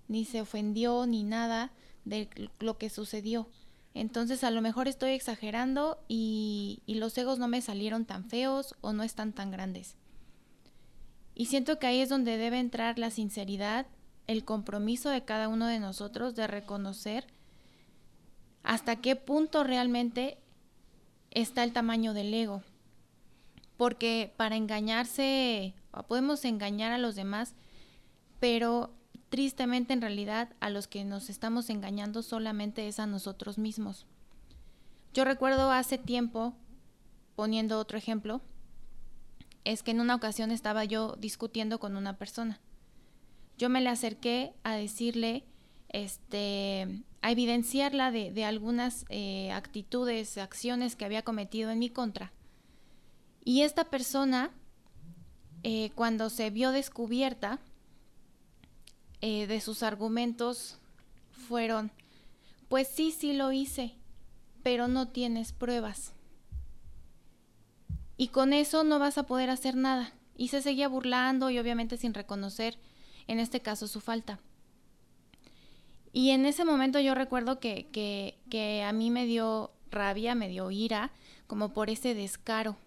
ni 0.07 0.25
se 0.25 0.41
ofendió, 0.41 1.05
ni 1.05 1.23
nada 1.23 1.71
de 2.05 2.29
lo 2.59 2.77
que 2.77 2.89
sucedió. 2.89 3.47
Entonces 3.93 4.43
a 4.43 4.51
lo 4.51 4.61
mejor 4.61 4.87
estoy 4.87 5.11
exagerando 5.11 5.99
y, 6.07 6.81
y, 6.85 6.95
los 6.95 7.17
egos 7.17 7.39
no 7.39 7.47
me 7.47 7.61
salieron 7.61 8.05
tan 8.05 8.29
feos 8.29 8.75
o 8.81 8.93
no 8.93 9.03
están 9.03 9.33
tan 9.33 9.51
grandes. 9.51 9.95
Y 11.35 11.45
siento 11.45 11.79
que 11.79 11.87
ahí 11.87 12.01
es 12.01 12.09
donde 12.09 12.37
debe 12.37 12.59
entrar 12.59 12.99
la 12.99 13.11
sinceridad, 13.11 13.87
el 14.27 14.45
compromiso 14.45 15.09
de 15.09 15.25
cada 15.25 15.47
uno 15.47 15.65
de 15.67 15.79
nosotros 15.79 16.35
de 16.35 16.47
reconocer 16.47 17.25
hasta 18.63 18.97
qué 18.97 19.15
punto 19.15 19.63
realmente 19.63 20.37
está 21.31 21.63
el 21.63 21.73
tamaño 21.73 22.13
del 22.13 22.33
ego. 22.33 22.61
Porque 23.77 24.33
para 24.35 24.57
engañarse, 24.57 25.73
podemos 26.07 26.43
engañar 26.45 26.91
a 26.91 26.97
los 26.97 27.15
demás, 27.15 27.55
pero 28.39 28.91
tristemente 29.29 29.93
en 29.93 30.01
realidad 30.01 30.49
a 30.59 30.69
los 30.69 30.87
que 30.87 31.05
nos 31.05 31.29
estamos 31.29 31.69
engañando 31.69 32.23
solamente 32.23 32.87
es 32.87 32.99
a 32.99 33.05
nosotros 33.05 33.57
mismos. 33.57 34.05
Yo 35.13 35.25
recuerdo 35.25 35.71
hace 35.71 35.97
tiempo, 35.97 36.53
poniendo 37.35 37.79
otro 37.79 37.97
ejemplo, 37.97 38.41
es 39.63 39.83
que 39.83 39.91
en 39.91 39.99
una 39.99 40.15
ocasión 40.15 40.51
estaba 40.51 40.85
yo 40.85 41.15
discutiendo 41.19 41.79
con 41.79 41.95
una 41.95 42.17
persona. 42.17 42.59
Yo 43.57 43.69
me 43.69 43.81
le 43.81 43.89
acerqué 43.89 44.53
a 44.63 44.75
decirle, 44.75 45.43
este, 45.89 47.03
a 47.21 47.31
evidenciarla 47.31 48.11
de, 48.11 48.45
algunas 48.45 49.05
eh, 49.09 49.51
actitudes, 49.51 50.37
acciones 50.37 50.95
que 50.95 51.05
había 51.05 51.23
cometido 51.23 51.69
en 51.71 51.79
mi 51.79 51.89
contra. 51.89 52.31
Y 53.43 53.61
esta 53.61 53.85
persona, 53.85 54.51
eh, 55.63 55.91
cuando 55.95 56.29
se 56.29 56.49
vio 56.51 56.71
descubierta, 56.71 57.59
eh, 59.21 59.47
de 59.47 59.61
sus 59.61 59.83
argumentos 59.83 60.77
fueron, 61.31 61.91
pues 62.67 62.87
sí, 62.87 63.11
sí 63.11 63.33
lo 63.33 63.51
hice, 63.51 63.95
pero 64.63 64.87
no 64.87 65.07
tienes 65.07 65.51
pruebas. 65.51 66.13
Y 68.17 68.29
con 68.29 68.53
eso 68.53 68.83
no 68.83 68.99
vas 68.99 69.17
a 69.17 69.23
poder 69.23 69.49
hacer 69.49 69.75
nada. 69.75 70.13
Y 70.35 70.49
se 70.49 70.61
seguía 70.61 70.87
burlando 70.87 71.49
y 71.49 71.59
obviamente 71.59 71.97
sin 71.97 72.13
reconocer, 72.13 72.77
en 73.27 73.39
este 73.39 73.61
caso, 73.61 73.87
su 73.87 73.99
falta. 74.01 74.39
Y 76.11 76.31
en 76.31 76.45
ese 76.45 76.65
momento 76.65 76.99
yo 76.99 77.15
recuerdo 77.15 77.59
que, 77.59 77.87
que, 77.91 78.37
que 78.49 78.83
a 78.83 78.91
mí 78.93 79.11
me 79.11 79.25
dio 79.25 79.71
rabia, 79.91 80.35
me 80.35 80.49
dio 80.49 80.71
ira, 80.71 81.11
como 81.47 81.73
por 81.73 81.89
ese 81.89 82.13
descaro. 82.13 82.77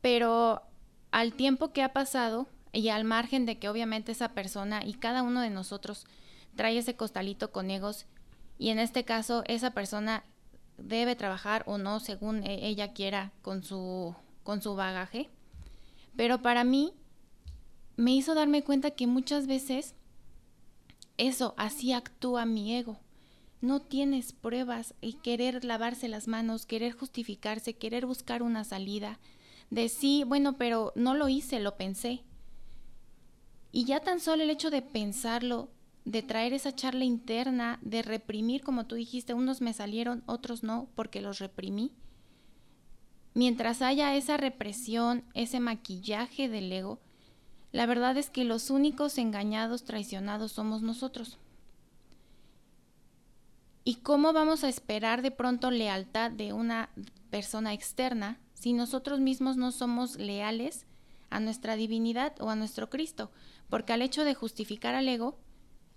Pero 0.00 0.62
al 1.10 1.32
tiempo 1.32 1.72
que 1.72 1.82
ha 1.82 1.92
pasado, 1.92 2.48
y 2.72 2.88
al 2.88 3.04
margen 3.04 3.46
de 3.46 3.58
que 3.58 3.68
obviamente 3.68 4.12
esa 4.12 4.30
persona 4.30 4.84
y 4.84 4.94
cada 4.94 5.22
uno 5.22 5.40
de 5.40 5.50
nosotros 5.50 6.04
trae 6.54 6.78
ese 6.78 6.96
costalito 6.96 7.52
con 7.52 7.70
egos, 7.70 8.06
y 8.58 8.70
en 8.70 8.78
este 8.78 9.04
caso 9.04 9.44
esa 9.46 9.72
persona 9.72 10.24
debe 10.78 11.16
trabajar 11.16 11.62
o 11.66 11.78
no 11.78 12.00
según 12.00 12.42
e, 12.44 12.66
ella 12.66 12.92
quiera 12.92 13.32
con 13.42 13.62
su, 13.62 14.14
con 14.42 14.62
su 14.62 14.74
bagaje. 14.74 15.28
Pero 16.16 16.40
para 16.40 16.64
mí 16.64 16.92
me 17.96 18.14
hizo 18.14 18.34
darme 18.34 18.62
cuenta 18.62 18.90
que 18.90 19.06
muchas 19.06 19.46
veces 19.46 19.94
eso, 21.18 21.54
así 21.56 21.92
actúa 21.92 22.44
mi 22.44 22.74
ego. 22.74 22.98
No 23.60 23.80
tienes 23.80 24.32
pruebas 24.32 24.94
y 25.00 25.14
querer 25.14 25.64
lavarse 25.64 26.08
las 26.08 26.28
manos, 26.28 26.66
querer 26.66 26.92
justificarse, 26.92 27.74
querer 27.74 28.04
buscar 28.04 28.42
una 28.42 28.64
salida. 28.64 29.18
De 29.70 29.88
sí, 29.88 30.24
bueno, 30.24 30.56
pero 30.58 30.92
no 30.94 31.14
lo 31.14 31.28
hice, 31.28 31.58
lo 31.58 31.76
pensé. 31.76 32.22
Y 33.76 33.84
ya 33.84 34.00
tan 34.00 34.20
solo 34.20 34.42
el 34.42 34.48
hecho 34.48 34.70
de 34.70 34.80
pensarlo 34.80 35.68
de 36.06 36.22
traer 36.22 36.54
esa 36.54 36.74
charla 36.74 37.04
interna, 37.04 37.78
de 37.82 38.00
reprimir, 38.00 38.62
como 38.62 38.86
tú 38.86 38.94
dijiste, 38.94 39.34
unos 39.34 39.60
me 39.60 39.74
salieron, 39.74 40.22
otros 40.24 40.62
no, 40.62 40.88
porque 40.94 41.20
los 41.20 41.40
reprimí. 41.40 41.92
Mientras 43.34 43.82
haya 43.82 44.16
esa 44.16 44.38
represión, 44.38 45.24
ese 45.34 45.60
maquillaje 45.60 46.48
del 46.48 46.72
ego, 46.72 47.00
la 47.70 47.84
verdad 47.84 48.16
es 48.16 48.30
que 48.30 48.44
los 48.44 48.70
únicos 48.70 49.18
engañados, 49.18 49.84
traicionados 49.84 50.52
somos 50.52 50.80
nosotros. 50.80 51.36
¿Y 53.84 53.96
cómo 53.96 54.32
vamos 54.32 54.64
a 54.64 54.70
esperar 54.70 55.20
de 55.20 55.32
pronto 55.32 55.70
lealtad 55.70 56.30
de 56.30 56.54
una 56.54 56.88
persona 57.28 57.74
externa 57.74 58.38
si 58.54 58.72
nosotros 58.72 59.20
mismos 59.20 59.58
no 59.58 59.70
somos 59.70 60.16
leales 60.16 60.86
a 61.28 61.40
nuestra 61.40 61.76
divinidad 61.76 62.40
o 62.40 62.48
a 62.48 62.56
nuestro 62.56 62.88
Cristo? 62.88 63.30
Porque 63.68 63.92
al 63.92 64.02
hecho 64.02 64.24
de 64.24 64.34
justificar 64.34 64.94
al 64.94 65.08
ego, 65.08 65.38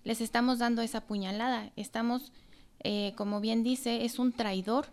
les 0.04 0.22
estamos 0.22 0.60
dando 0.60 0.82
esa 0.82 1.02
puñalada. 1.02 1.72
Estamos, 1.76 2.32
eh, 2.84 3.14
como 3.16 3.42
bien 3.42 3.64
dice, 3.64 4.06
es 4.06 4.20
un 4.20 4.32
traidor 4.32 4.88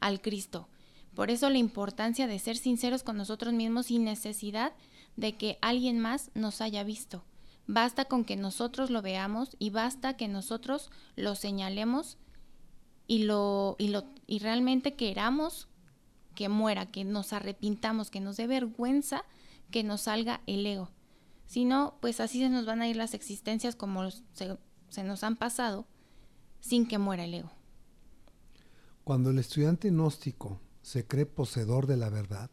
al 0.00 0.20
Cristo. 0.20 0.68
Por 1.14 1.30
eso 1.30 1.50
la 1.50 1.58
importancia 1.58 2.26
de 2.26 2.38
ser 2.38 2.56
sinceros 2.56 3.02
con 3.02 3.16
nosotros 3.16 3.52
mismos 3.52 3.86
sin 3.86 4.04
necesidad 4.04 4.72
de 5.16 5.36
que 5.36 5.58
alguien 5.60 5.98
más 5.98 6.30
nos 6.34 6.60
haya 6.60 6.84
visto. 6.84 7.24
Basta 7.66 8.06
con 8.06 8.24
que 8.24 8.36
nosotros 8.36 8.90
lo 8.90 9.02
veamos 9.02 9.56
y 9.58 9.70
basta 9.70 10.16
que 10.16 10.28
nosotros 10.28 10.90
lo 11.16 11.34
señalemos 11.34 12.16
y 13.06 13.24
lo 13.24 13.76
y 13.78 13.88
lo 13.88 14.04
y 14.26 14.38
realmente 14.38 14.94
queramos 14.94 15.68
que 16.34 16.48
muera, 16.48 16.86
que 16.86 17.04
nos 17.04 17.32
arrepintamos, 17.32 18.10
que 18.10 18.20
nos 18.20 18.36
dé 18.36 18.46
vergüenza 18.46 19.24
que 19.70 19.82
nos 19.84 20.02
salga 20.02 20.40
el 20.46 20.64
ego. 20.66 20.88
Si 21.48 21.64
no, 21.64 21.96
pues 22.02 22.20
así 22.20 22.40
se 22.40 22.50
nos 22.50 22.66
van 22.66 22.82
a 22.82 22.88
ir 22.88 22.96
las 22.96 23.14
existencias 23.14 23.74
como 23.74 24.10
se, 24.10 24.58
nos 25.02 25.24
han 25.24 25.36
pasado 25.36 25.86
sin 26.60 26.86
que 26.86 26.98
muera 26.98 27.24
el 27.24 27.32
ego. 27.32 27.50
Cuando 29.02 29.30
el 29.30 29.38
estudiante 29.38 29.88
gnóstico 29.88 30.60
se 30.82 31.06
cree 31.06 31.24
poseedor 31.24 31.86
de 31.86 31.96
la 31.96 32.10
verdad, 32.10 32.50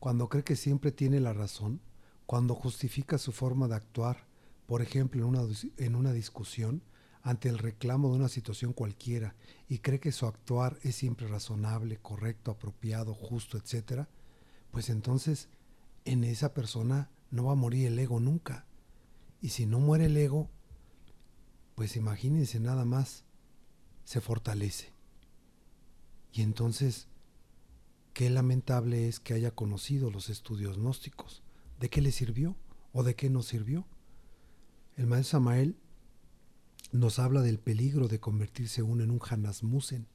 cuando 0.00 0.28
cree 0.28 0.42
que 0.42 0.56
siempre 0.56 0.90
tiene 0.90 1.20
la 1.20 1.34
razón, 1.34 1.80
cuando 2.26 2.56
justifica 2.56 3.16
su 3.16 3.30
forma 3.30 3.68
de 3.68 3.76
actuar, 3.76 4.26
por 4.66 4.82
ejemplo, 4.82 5.22
en 5.22 5.28
una, 5.28 5.42
en 5.76 5.94
una 5.94 6.12
discusión, 6.12 6.82
ante 7.22 7.48
el 7.48 7.58
reclamo 7.58 8.10
de 8.10 8.16
una 8.16 8.28
situación 8.28 8.72
cualquiera, 8.72 9.36
y 9.68 9.78
cree 9.78 10.00
que 10.00 10.10
su 10.10 10.26
actuar 10.26 10.80
es 10.82 10.96
siempre 10.96 11.28
razonable, 11.28 11.98
correcto, 11.98 12.50
apropiado, 12.50 13.14
justo, 13.14 13.56
etc., 13.56 14.06
pues 14.72 14.90
entonces 14.90 15.48
en 16.04 16.24
esa 16.24 16.52
persona 16.52 17.08
no 17.30 17.44
va 17.44 17.52
a 17.52 17.56
morir 17.56 17.86
el 17.86 17.98
ego 17.98 18.20
nunca. 18.20 18.66
Y 19.40 19.50
si 19.50 19.66
no 19.66 19.80
muere 19.80 20.06
el 20.06 20.16
ego, 20.16 20.50
pues 21.74 21.96
imagínense 21.96 22.58
nada 22.60 22.84
más, 22.84 23.24
se 24.04 24.20
fortalece. 24.20 24.92
Y 26.32 26.42
entonces, 26.42 27.08
qué 28.12 28.30
lamentable 28.30 29.08
es 29.08 29.20
que 29.20 29.34
haya 29.34 29.50
conocido 29.50 30.10
los 30.10 30.28
estudios 30.28 30.78
gnósticos. 30.78 31.42
¿De 31.80 31.90
qué 31.90 32.00
le 32.00 32.12
sirvió 32.12 32.56
o 32.92 33.02
de 33.02 33.14
qué 33.14 33.28
no 33.28 33.42
sirvió? 33.42 33.86
El 34.96 35.06
maestro 35.06 35.38
Samael 35.38 35.76
nos 36.92 37.18
habla 37.18 37.42
del 37.42 37.58
peligro 37.58 38.08
de 38.08 38.20
convertirse 38.20 38.82
uno 38.82 39.04
en 39.04 39.10
un 39.10 39.20
Hanasmusen. 39.20 40.08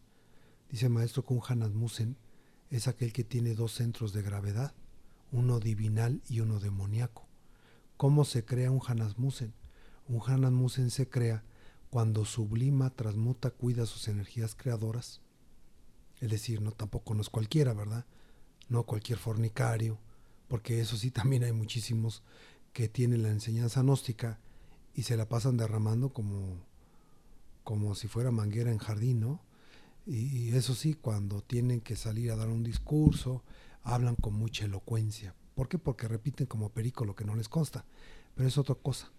Dice 0.70 0.88
el 0.88 0.92
maestro 0.92 1.24
que 1.24 1.34
un 1.34 1.42
Hanasmusen 1.48 2.18
es 2.70 2.88
aquel 2.88 3.14
que 3.14 3.24
tiene 3.24 3.54
dos 3.54 3.74
centros 3.74 4.14
de 4.14 4.22
gravedad 4.22 4.74
uno 5.32 5.60
divinal 5.60 6.22
y 6.28 6.42
uno 6.42 6.60
demoníaco. 6.60 7.28
¿Cómo 7.98 8.26
se 8.26 8.44
crea 8.44 8.72
un 8.72 8.82
Hanasmusen? 8.86 9.54
Un 10.08 10.22
Hanasmusen 10.26 10.90
se 10.90 11.08
crea 11.08 11.44
cuando 11.90 12.26
sublima, 12.26 12.90
transmuta, 12.90 13.52
cuida 13.52 13.86
sus 13.86 14.08
energías 14.08 14.56
creadoras. 14.56 15.22
Es 16.20 16.32
decir, 16.32 16.62
no 16.62 16.72
tampoco 16.72 17.14
no 17.14 17.22
es 17.22 17.30
cualquiera, 17.30 17.74
¿verdad? 17.74 18.06
No 18.70 18.84
cualquier 18.84 19.20
fornicario, 19.20 20.00
porque 20.48 20.80
eso 20.80 20.98
sí 20.98 21.12
también 21.12 21.44
hay 21.44 21.52
muchísimos 21.52 22.24
que 22.74 22.88
tienen 22.88 23.24
la 23.24 23.30
enseñanza 23.30 23.82
gnóstica 23.82 24.40
y 24.94 25.04
se 25.04 25.18
la 25.18 25.28
pasan 25.28 25.58
derramando 25.58 26.14
como, 26.14 26.66
como 27.64 27.96
si 27.96 28.08
fuera 28.08 28.32
manguera 28.32 28.72
en 28.72 28.78
jardín, 28.78 29.20
¿no? 29.20 29.42
Y, 30.06 30.38
y 30.38 30.56
eso 30.56 30.74
sí, 30.74 30.94
cuando 30.94 31.42
tienen 31.42 31.82
que 31.82 31.96
salir 31.96 32.32
a 32.32 32.36
dar 32.36 32.50
un 32.50 32.64
discurso, 32.64 33.44
hablan 33.84 34.16
con 34.16 34.34
mucha 34.34 34.66
elocuencia. 34.66 35.36
¿Por 35.56 35.68
qué? 35.68 35.78
Porque 35.78 36.08
repiten 36.08 36.48
como 36.48 36.70
perico 36.70 37.06
lo 37.06 37.16
que 37.16 37.26
no 37.26 37.36
les 37.36 37.50
consta. 37.50 37.86
Pero 38.36 38.48
es 38.48 38.58
otra 38.58 38.76
cosa. 38.76 39.12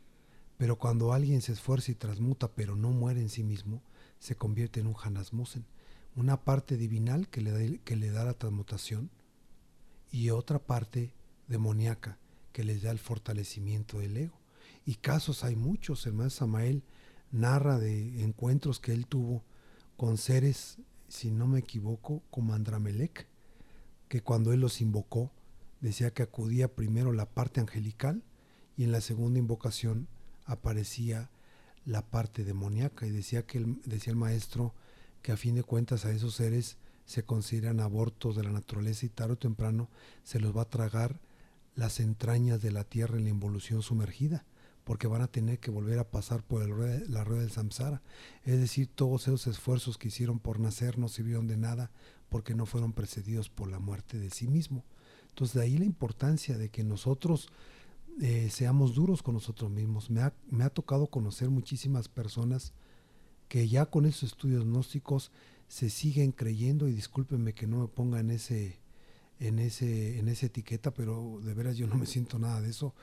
Pero 0.58 0.78
cuando 0.78 1.12
alguien 1.12 1.42
se 1.42 1.52
esfuerza 1.52 1.90
y 1.90 1.94
transmuta, 1.94 2.52
pero 2.52 2.76
no 2.76 2.90
muere 2.90 3.20
en 3.20 3.28
sí 3.28 3.42
mismo, 3.42 3.82
se 4.18 4.36
convierte 4.36 4.80
en 4.80 4.86
un 4.86 4.94
Hanasmusen, 5.02 5.66
una 6.14 6.44
parte 6.44 6.76
divinal 6.76 7.28
que 7.28 7.40
le, 7.40 7.50
da, 7.50 7.78
que 7.84 7.96
le 7.96 8.10
da 8.10 8.24
la 8.24 8.34
transmutación 8.34 9.10
y 10.10 10.30
otra 10.30 10.58
parte 10.58 11.14
demoníaca 11.48 12.18
que 12.52 12.64
les 12.64 12.82
da 12.82 12.90
el 12.90 12.98
fortalecimiento 12.98 13.98
del 13.98 14.16
ego. 14.16 14.38
Y 14.84 14.96
casos 14.96 15.42
hay 15.42 15.56
muchos. 15.56 16.06
El 16.06 16.12
maestro 16.12 16.46
Samael 16.46 16.84
narra 17.30 17.78
de 17.78 18.22
encuentros 18.22 18.78
que 18.78 18.92
él 18.92 19.06
tuvo 19.06 19.42
con 19.96 20.18
seres, 20.18 20.78
si 21.08 21.30
no 21.30 21.46
me 21.46 21.60
equivoco, 21.60 22.22
como 22.30 22.54
Andramelec, 22.54 23.26
que 24.12 24.20
cuando 24.20 24.52
él 24.52 24.60
los 24.60 24.82
invocó, 24.82 25.30
decía 25.80 26.12
que 26.12 26.22
acudía 26.22 26.68
primero 26.68 27.14
la 27.14 27.24
parte 27.24 27.60
angelical 27.60 28.22
y 28.76 28.84
en 28.84 28.92
la 28.92 29.00
segunda 29.00 29.38
invocación 29.38 30.06
aparecía 30.44 31.30
la 31.86 32.02
parte 32.02 32.44
demoníaca. 32.44 33.06
Y 33.06 33.10
decía 33.10 33.46
que 33.46 33.56
el, 33.56 33.80
decía 33.86 34.10
el 34.10 34.18
maestro 34.18 34.74
que 35.22 35.32
a 35.32 35.38
fin 35.38 35.54
de 35.54 35.62
cuentas 35.62 36.04
a 36.04 36.12
esos 36.12 36.34
seres 36.34 36.76
se 37.06 37.22
consideran 37.22 37.80
abortos 37.80 38.36
de 38.36 38.42
la 38.42 38.50
naturaleza 38.50 39.06
y 39.06 39.08
tarde 39.08 39.32
o 39.32 39.38
temprano 39.38 39.88
se 40.24 40.40
los 40.40 40.54
va 40.54 40.60
a 40.60 40.68
tragar 40.68 41.18
las 41.74 41.98
entrañas 41.98 42.60
de 42.60 42.70
la 42.70 42.84
tierra 42.84 43.16
en 43.16 43.24
la 43.24 43.30
involución 43.30 43.80
sumergida, 43.80 44.44
porque 44.84 45.06
van 45.06 45.22
a 45.22 45.28
tener 45.28 45.58
que 45.58 45.70
volver 45.70 45.98
a 45.98 46.10
pasar 46.10 46.42
por 46.42 46.68
la 46.68 47.24
rueda 47.24 47.40
del 47.40 47.50
samsara. 47.50 48.02
Es 48.44 48.58
decir, 48.58 48.88
todos 48.88 49.22
esos 49.22 49.46
esfuerzos 49.46 49.98
que 49.98 50.08
hicieron 50.08 50.38
por 50.38 50.58
nacer 50.58 50.98
no 50.98 51.08
sirvieron 51.08 51.46
de 51.46 51.56
nada 51.56 51.90
porque 52.28 52.54
no 52.54 52.66
fueron 52.66 52.92
precedidos 52.92 53.48
por 53.48 53.70
la 53.70 53.78
muerte 53.78 54.18
de 54.18 54.30
sí 54.30 54.48
mismo. 54.48 54.84
Entonces, 55.28 55.54
de 55.54 55.62
ahí 55.62 55.78
la 55.78 55.84
importancia 55.84 56.58
de 56.58 56.70
que 56.70 56.82
nosotros 56.82 57.48
eh, 58.20 58.48
seamos 58.50 58.94
duros 58.94 59.22
con 59.22 59.34
nosotros 59.34 59.70
mismos. 59.70 60.10
Me 60.10 60.20
ha, 60.20 60.34
me 60.50 60.64
ha 60.64 60.70
tocado 60.70 61.06
conocer 61.06 61.48
muchísimas 61.48 62.08
personas 62.08 62.72
que 63.48 63.68
ya 63.68 63.86
con 63.86 64.06
esos 64.06 64.32
estudios 64.32 64.64
gnósticos 64.64 65.30
se 65.68 65.88
siguen 65.88 66.32
creyendo, 66.32 66.88
y 66.88 66.92
discúlpenme 66.92 67.54
que 67.54 67.66
no 67.66 67.78
me 67.78 67.88
ponga 67.88 68.20
en 68.20 68.30
ese, 68.30 68.78
en 69.40 69.58
ese, 69.58 70.18
en 70.18 70.28
esa 70.28 70.46
etiqueta, 70.46 70.92
pero 70.92 71.40
de 71.42 71.54
veras 71.54 71.76
yo 71.76 71.86
no 71.86 71.94
me 71.94 72.06
siento 72.06 72.38
nada 72.38 72.60
de 72.60 72.70
eso 72.70 72.94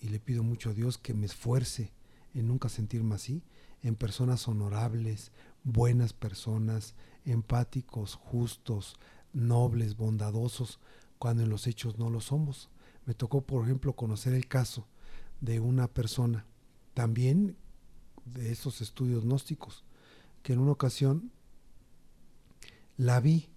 y 0.00 0.08
le 0.08 0.20
pido 0.20 0.42
mucho 0.42 0.70
a 0.70 0.74
Dios 0.74 0.98
que 0.98 1.14
me 1.14 1.26
esfuerce 1.26 1.92
en 2.34 2.48
nunca 2.48 2.68
sentirme 2.68 3.14
así, 3.14 3.42
en 3.82 3.94
personas 3.94 4.46
honorables, 4.48 5.32
buenas 5.64 6.12
personas, 6.12 6.94
empáticos, 7.24 8.14
justos, 8.14 8.96
nobles, 9.32 9.96
bondadosos, 9.96 10.78
cuando 11.18 11.42
en 11.42 11.50
los 11.50 11.66
hechos 11.66 11.98
no 11.98 12.10
lo 12.10 12.20
somos. 12.20 12.70
Me 13.06 13.14
tocó, 13.14 13.42
por 13.42 13.64
ejemplo, 13.64 13.94
conocer 13.94 14.34
el 14.34 14.46
caso 14.46 14.86
de 15.40 15.60
una 15.60 15.88
persona, 15.88 16.44
también 16.94 17.56
de 18.24 18.52
esos 18.52 18.80
estudios 18.80 19.24
gnósticos, 19.24 19.84
que 20.42 20.52
en 20.52 20.58
una 20.58 20.72
ocasión 20.72 21.32
la 22.96 23.20
vi, 23.20 23.48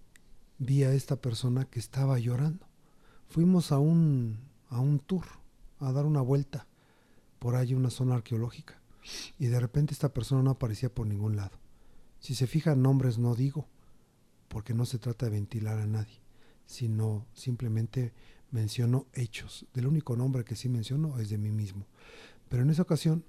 vi 0.59 0.83
a 0.83 0.93
esta 0.93 1.17
persona 1.17 1.65
que 1.65 1.79
estaba 1.79 2.19
llorando. 2.19 2.65
Fuimos 3.27 3.71
a 3.71 3.79
un, 3.79 4.39
a 4.69 4.79
un 4.79 4.99
tour 4.99 5.40
a 5.87 5.93
dar 5.93 6.05
una 6.05 6.21
vuelta 6.21 6.67
por 7.39 7.55
ahí 7.55 7.73
una 7.73 7.89
zona 7.89 8.15
arqueológica 8.15 8.81
y 9.39 9.47
de 9.47 9.59
repente 9.59 9.93
esta 9.93 10.13
persona 10.13 10.43
no 10.43 10.51
aparecía 10.51 10.93
por 10.93 11.07
ningún 11.07 11.35
lado. 11.35 11.59
Si 12.19 12.35
se 12.35 12.47
fijan 12.47 12.81
nombres 12.81 13.17
no 13.17 13.35
digo, 13.35 13.67
porque 14.47 14.73
no 14.73 14.85
se 14.85 14.99
trata 14.99 15.25
de 15.25 15.31
ventilar 15.31 15.79
a 15.79 15.87
nadie, 15.87 16.21
sino 16.65 17.25
simplemente 17.33 18.13
menciono 18.51 19.07
hechos. 19.13 19.65
Del 19.73 19.87
único 19.87 20.15
nombre 20.15 20.43
que 20.43 20.55
sí 20.55 20.69
menciono 20.69 21.17
es 21.19 21.29
de 21.29 21.37
mí 21.37 21.51
mismo. 21.51 21.87
Pero 22.49 22.63
en 22.63 22.69
esa 22.69 22.81
ocasión, 22.83 23.23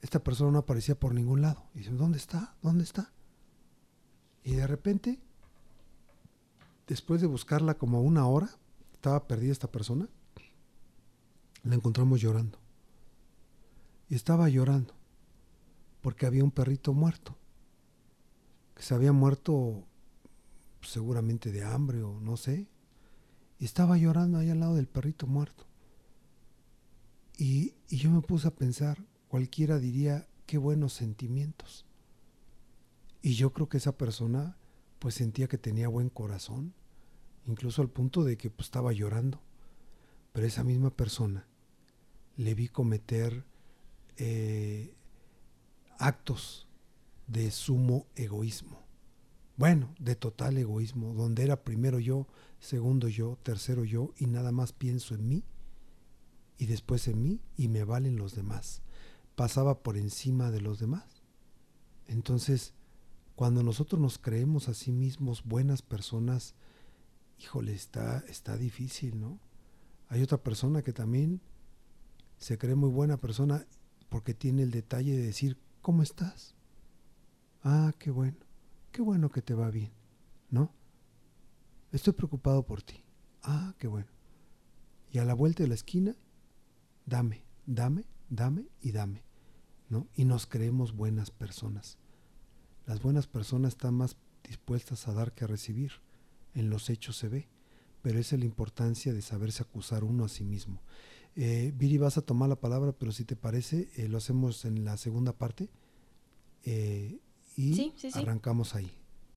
esta 0.00 0.24
persona 0.24 0.50
no 0.50 0.58
aparecía 0.58 0.98
por 0.98 1.14
ningún 1.14 1.42
lado. 1.42 1.66
Y 1.74 1.80
dice, 1.80 1.90
¿dónde 1.92 2.18
está? 2.18 2.56
¿Dónde 2.62 2.84
está? 2.84 3.12
Y 4.42 4.54
de 4.54 4.66
repente, 4.66 5.20
después 6.86 7.20
de 7.20 7.26
buscarla 7.26 7.74
como 7.74 8.00
una 8.02 8.26
hora, 8.26 8.50
estaba 8.92 9.26
perdida 9.28 9.52
esta 9.52 9.70
persona, 9.70 10.08
la 11.68 11.74
encontramos 11.74 12.20
llorando. 12.20 12.58
Y 14.08 14.14
estaba 14.14 14.48
llorando 14.48 14.94
porque 16.00 16.26
había 16.26 16.44
un 16.44 16.52
perrito 16.52 16.92
muerto, 16.92 17.36
que 18.76 18.82
se 18.82 18.94
había 18.94 19.12
muerto 19.12 19.84
seguramente 20.80 21.50
de 21.50 21.64
hambre 21.64 22.02
o 22.04 22.20
no 22.20 22.36
sé, 22.36 22.68
y 23.58 23.64
estaba 23.64 23.98
llorando 23.98 24.38
ahí 24.38 24.50
al 24.50 24.60
lado 24.60 24.76
del 24.76 24.86
perrito 24.86 25.26
muerto. 25.26 25.66
Y, 27.36 27.74
y 27.88 27.96
yo 27.96 28.10
me 28.10 28.20
puse 28.20 28.46
a 28.46 28.54
pensar, 28.54 29.04
cualquiera 29.26 29.80
diría, 29.80 30.28
qué 30.46 30.58
buenos 30.58 30.92
sentimientos. 30.92 31.84
Y 33.22 33.34
yo 33.34 33.52
creo 33.52 33.68
que 33.68 33.78
esa 33.78 33.96
persona 33.96 34.56
pues 35.00 35.14
sentía 35.14 35.48
que 35.48 35.58
tenía 35.58 35.88
buen 35.88 36.10
corazón, 36.10 36.74
incluso 37.46 37.82
al 37.82 37.90
punto 37.90 38.22
de 38.22 38.36
que 38.36 38.50
pues, 38.50 38.68
estaba 38.68 38.92
llorando. 38.92 39.40
Pero 40.32 40.46
esa 40.46 40.62
misma 40.62 40.90
persona 40.90 41.48
le 42.36 42.54
vi 42.54 42.68
cometer 42.68 43.44
eh, 44.16 44.94
actos 45.98 46.68
de 47.26 47.50
sumo 47.50 48.06
egoísmo. 48.14 48.84
Bueno, 49.56 49.94
de 49.98 50.16
total 50.16 50.58
egoísmo, 50.58 51.14
donde 51.14 51.42
era 51.42 51.64
primero 51.64 51.98
yo, 51.98 52.26
segundo 52.60 53.08
yo, 53.08 53.38
tercero 53.42 53.84
yo, 53.84 54.12
y 54.18 54.26
nada 54.26 54.52
más 54.52 54.72
pienso 54.72 55.14
en 55.14 55.28
mí, 55.28 55.44
y 56.58 56.66
después 56.66 57.08
en 57.08 57.22
mí, 57.22 57.40
y 57.56 57.68
me 57.68 57.84
valen 57.84 58.16
los 58.16 58.34
demás. 58.34 58.82
Pasaba 59.34 59.82
por 59.82 59.96
encima 59.96 60.50
de 60.50 60.60
los 60.60 60.78
demás. 60.78 61.22
Entonces, 62.06 62.74
cuando 63.34 63.62
nosotros 63.62 64.00
nos 64.00 64.18
creemos 64.18 64.68
a 64.68 64.74
sí 64.74 64.92
mismos 64.92 65.42
buenas 65.44 65.82
personas, 65.82 66.54
híjole, 67.38 67.74
está, 67.74 68.24
está 68.28 68.56
difícil, 68.56 69.20
¿no? 69.20 69.40
Hay 70.08 70.22
otra 70.22 70.42
persona 70.42 70.82
que 70.82 70.92
también 70.92 71.40
se 72.38 72.58
cree 72.58 72.74
muy 72.74 72.90
buena 72.90 73.16
persona 73.16 73.66
porque 74.08 74.34
tiene 74.34 74.62
el 74.62 74.70
detalle 74.70 75.16
de 75.16 75.22
decir, 75.22 75.58
¿cómo 75.82 76.02
estás? 76.02 76.54
Ah, 77.62 77.92
qué 77.98 78.10
bueno, 78.10 78.38
qué 78.92 79.02
bueno 79.02 79.30
que 79.30 79.42
te 79.42 79.54
va 79.54 79.70
bien, 79.70 79.92
¿no? 80.50 80.72
Estoy 81.92 82.12
preocupado 82.12 82.64
por 82.64 82.82
ti. 82.82 83.02
Ah, 83.42 83.74
qué 83.78 83.86
bueno. 83.86 84.08
Y 85.10 85.18
a 85.18 85.24
la 85.24 85.34
vuelta 85.34 85.62
de 85.62 85.68
la 85.68 85.74
esquina, 85.74 86.14
dame, 87.06 87.44
dame, 87.64 88.04
dame 88.28 88.68
y 88.80 88.92
dame, 88.92 89.24
¿no? 89.88 90.08
Y 90.14 90.24
nos 90.24 90.46
creemos 90.46 90.94
buenas 90.94 91.30
personas. 91.30 91.98
Las 92.86 93.02
buenas 93.02 93.26
personas 93.26 93.74
están 93.74 93.94
más 93.94 94.16
dispuestas 94.44 95.08
a 95.08 95.12
dar 95.12 95.32
que 95.32 95.44
a 95.44 95.48
recibir. 95.48 95.92
En 96.54 96.70
los 96.70 96.90
hechos 96.90 97.16
se 97.16 97.28
ve, 97.28 97.48
pero 98.02 98.18
esa 98.18 98.36
es 98.36 98.40
la 98.40 98.46
importancia 98.46 99.12
de 99.12 99.22
saberse 99.22 99.62
acusar 99.62 100.04
uno 100.04 100.24
a 100.24 100.28
sí 100.28 100.44
mismo. 100.44 100.82
Eh, 101.36 101.72
Viri, 101.76 101.98
vas 101.98 102.16
a 102.16 102.22
tomar 102.22 102.48
la 102.48 102.56
palabra, 102.56 102.92
pero 102.92 103.12
si 103.12 103.24
te 103.24 103.36
parece, 103.36 103.90
eh, 103.96 104.08
lo 104.08 104.16
hacemos 104.16 104.64
en 104.64 104.84
la 104.84 104.96
segunda 104.96 105.32
parte 105.34 105.68
eh, 106.64 107.18
y 107.56 107.92
arrancamos 108.14 108.74
ahí. 108.74 108.90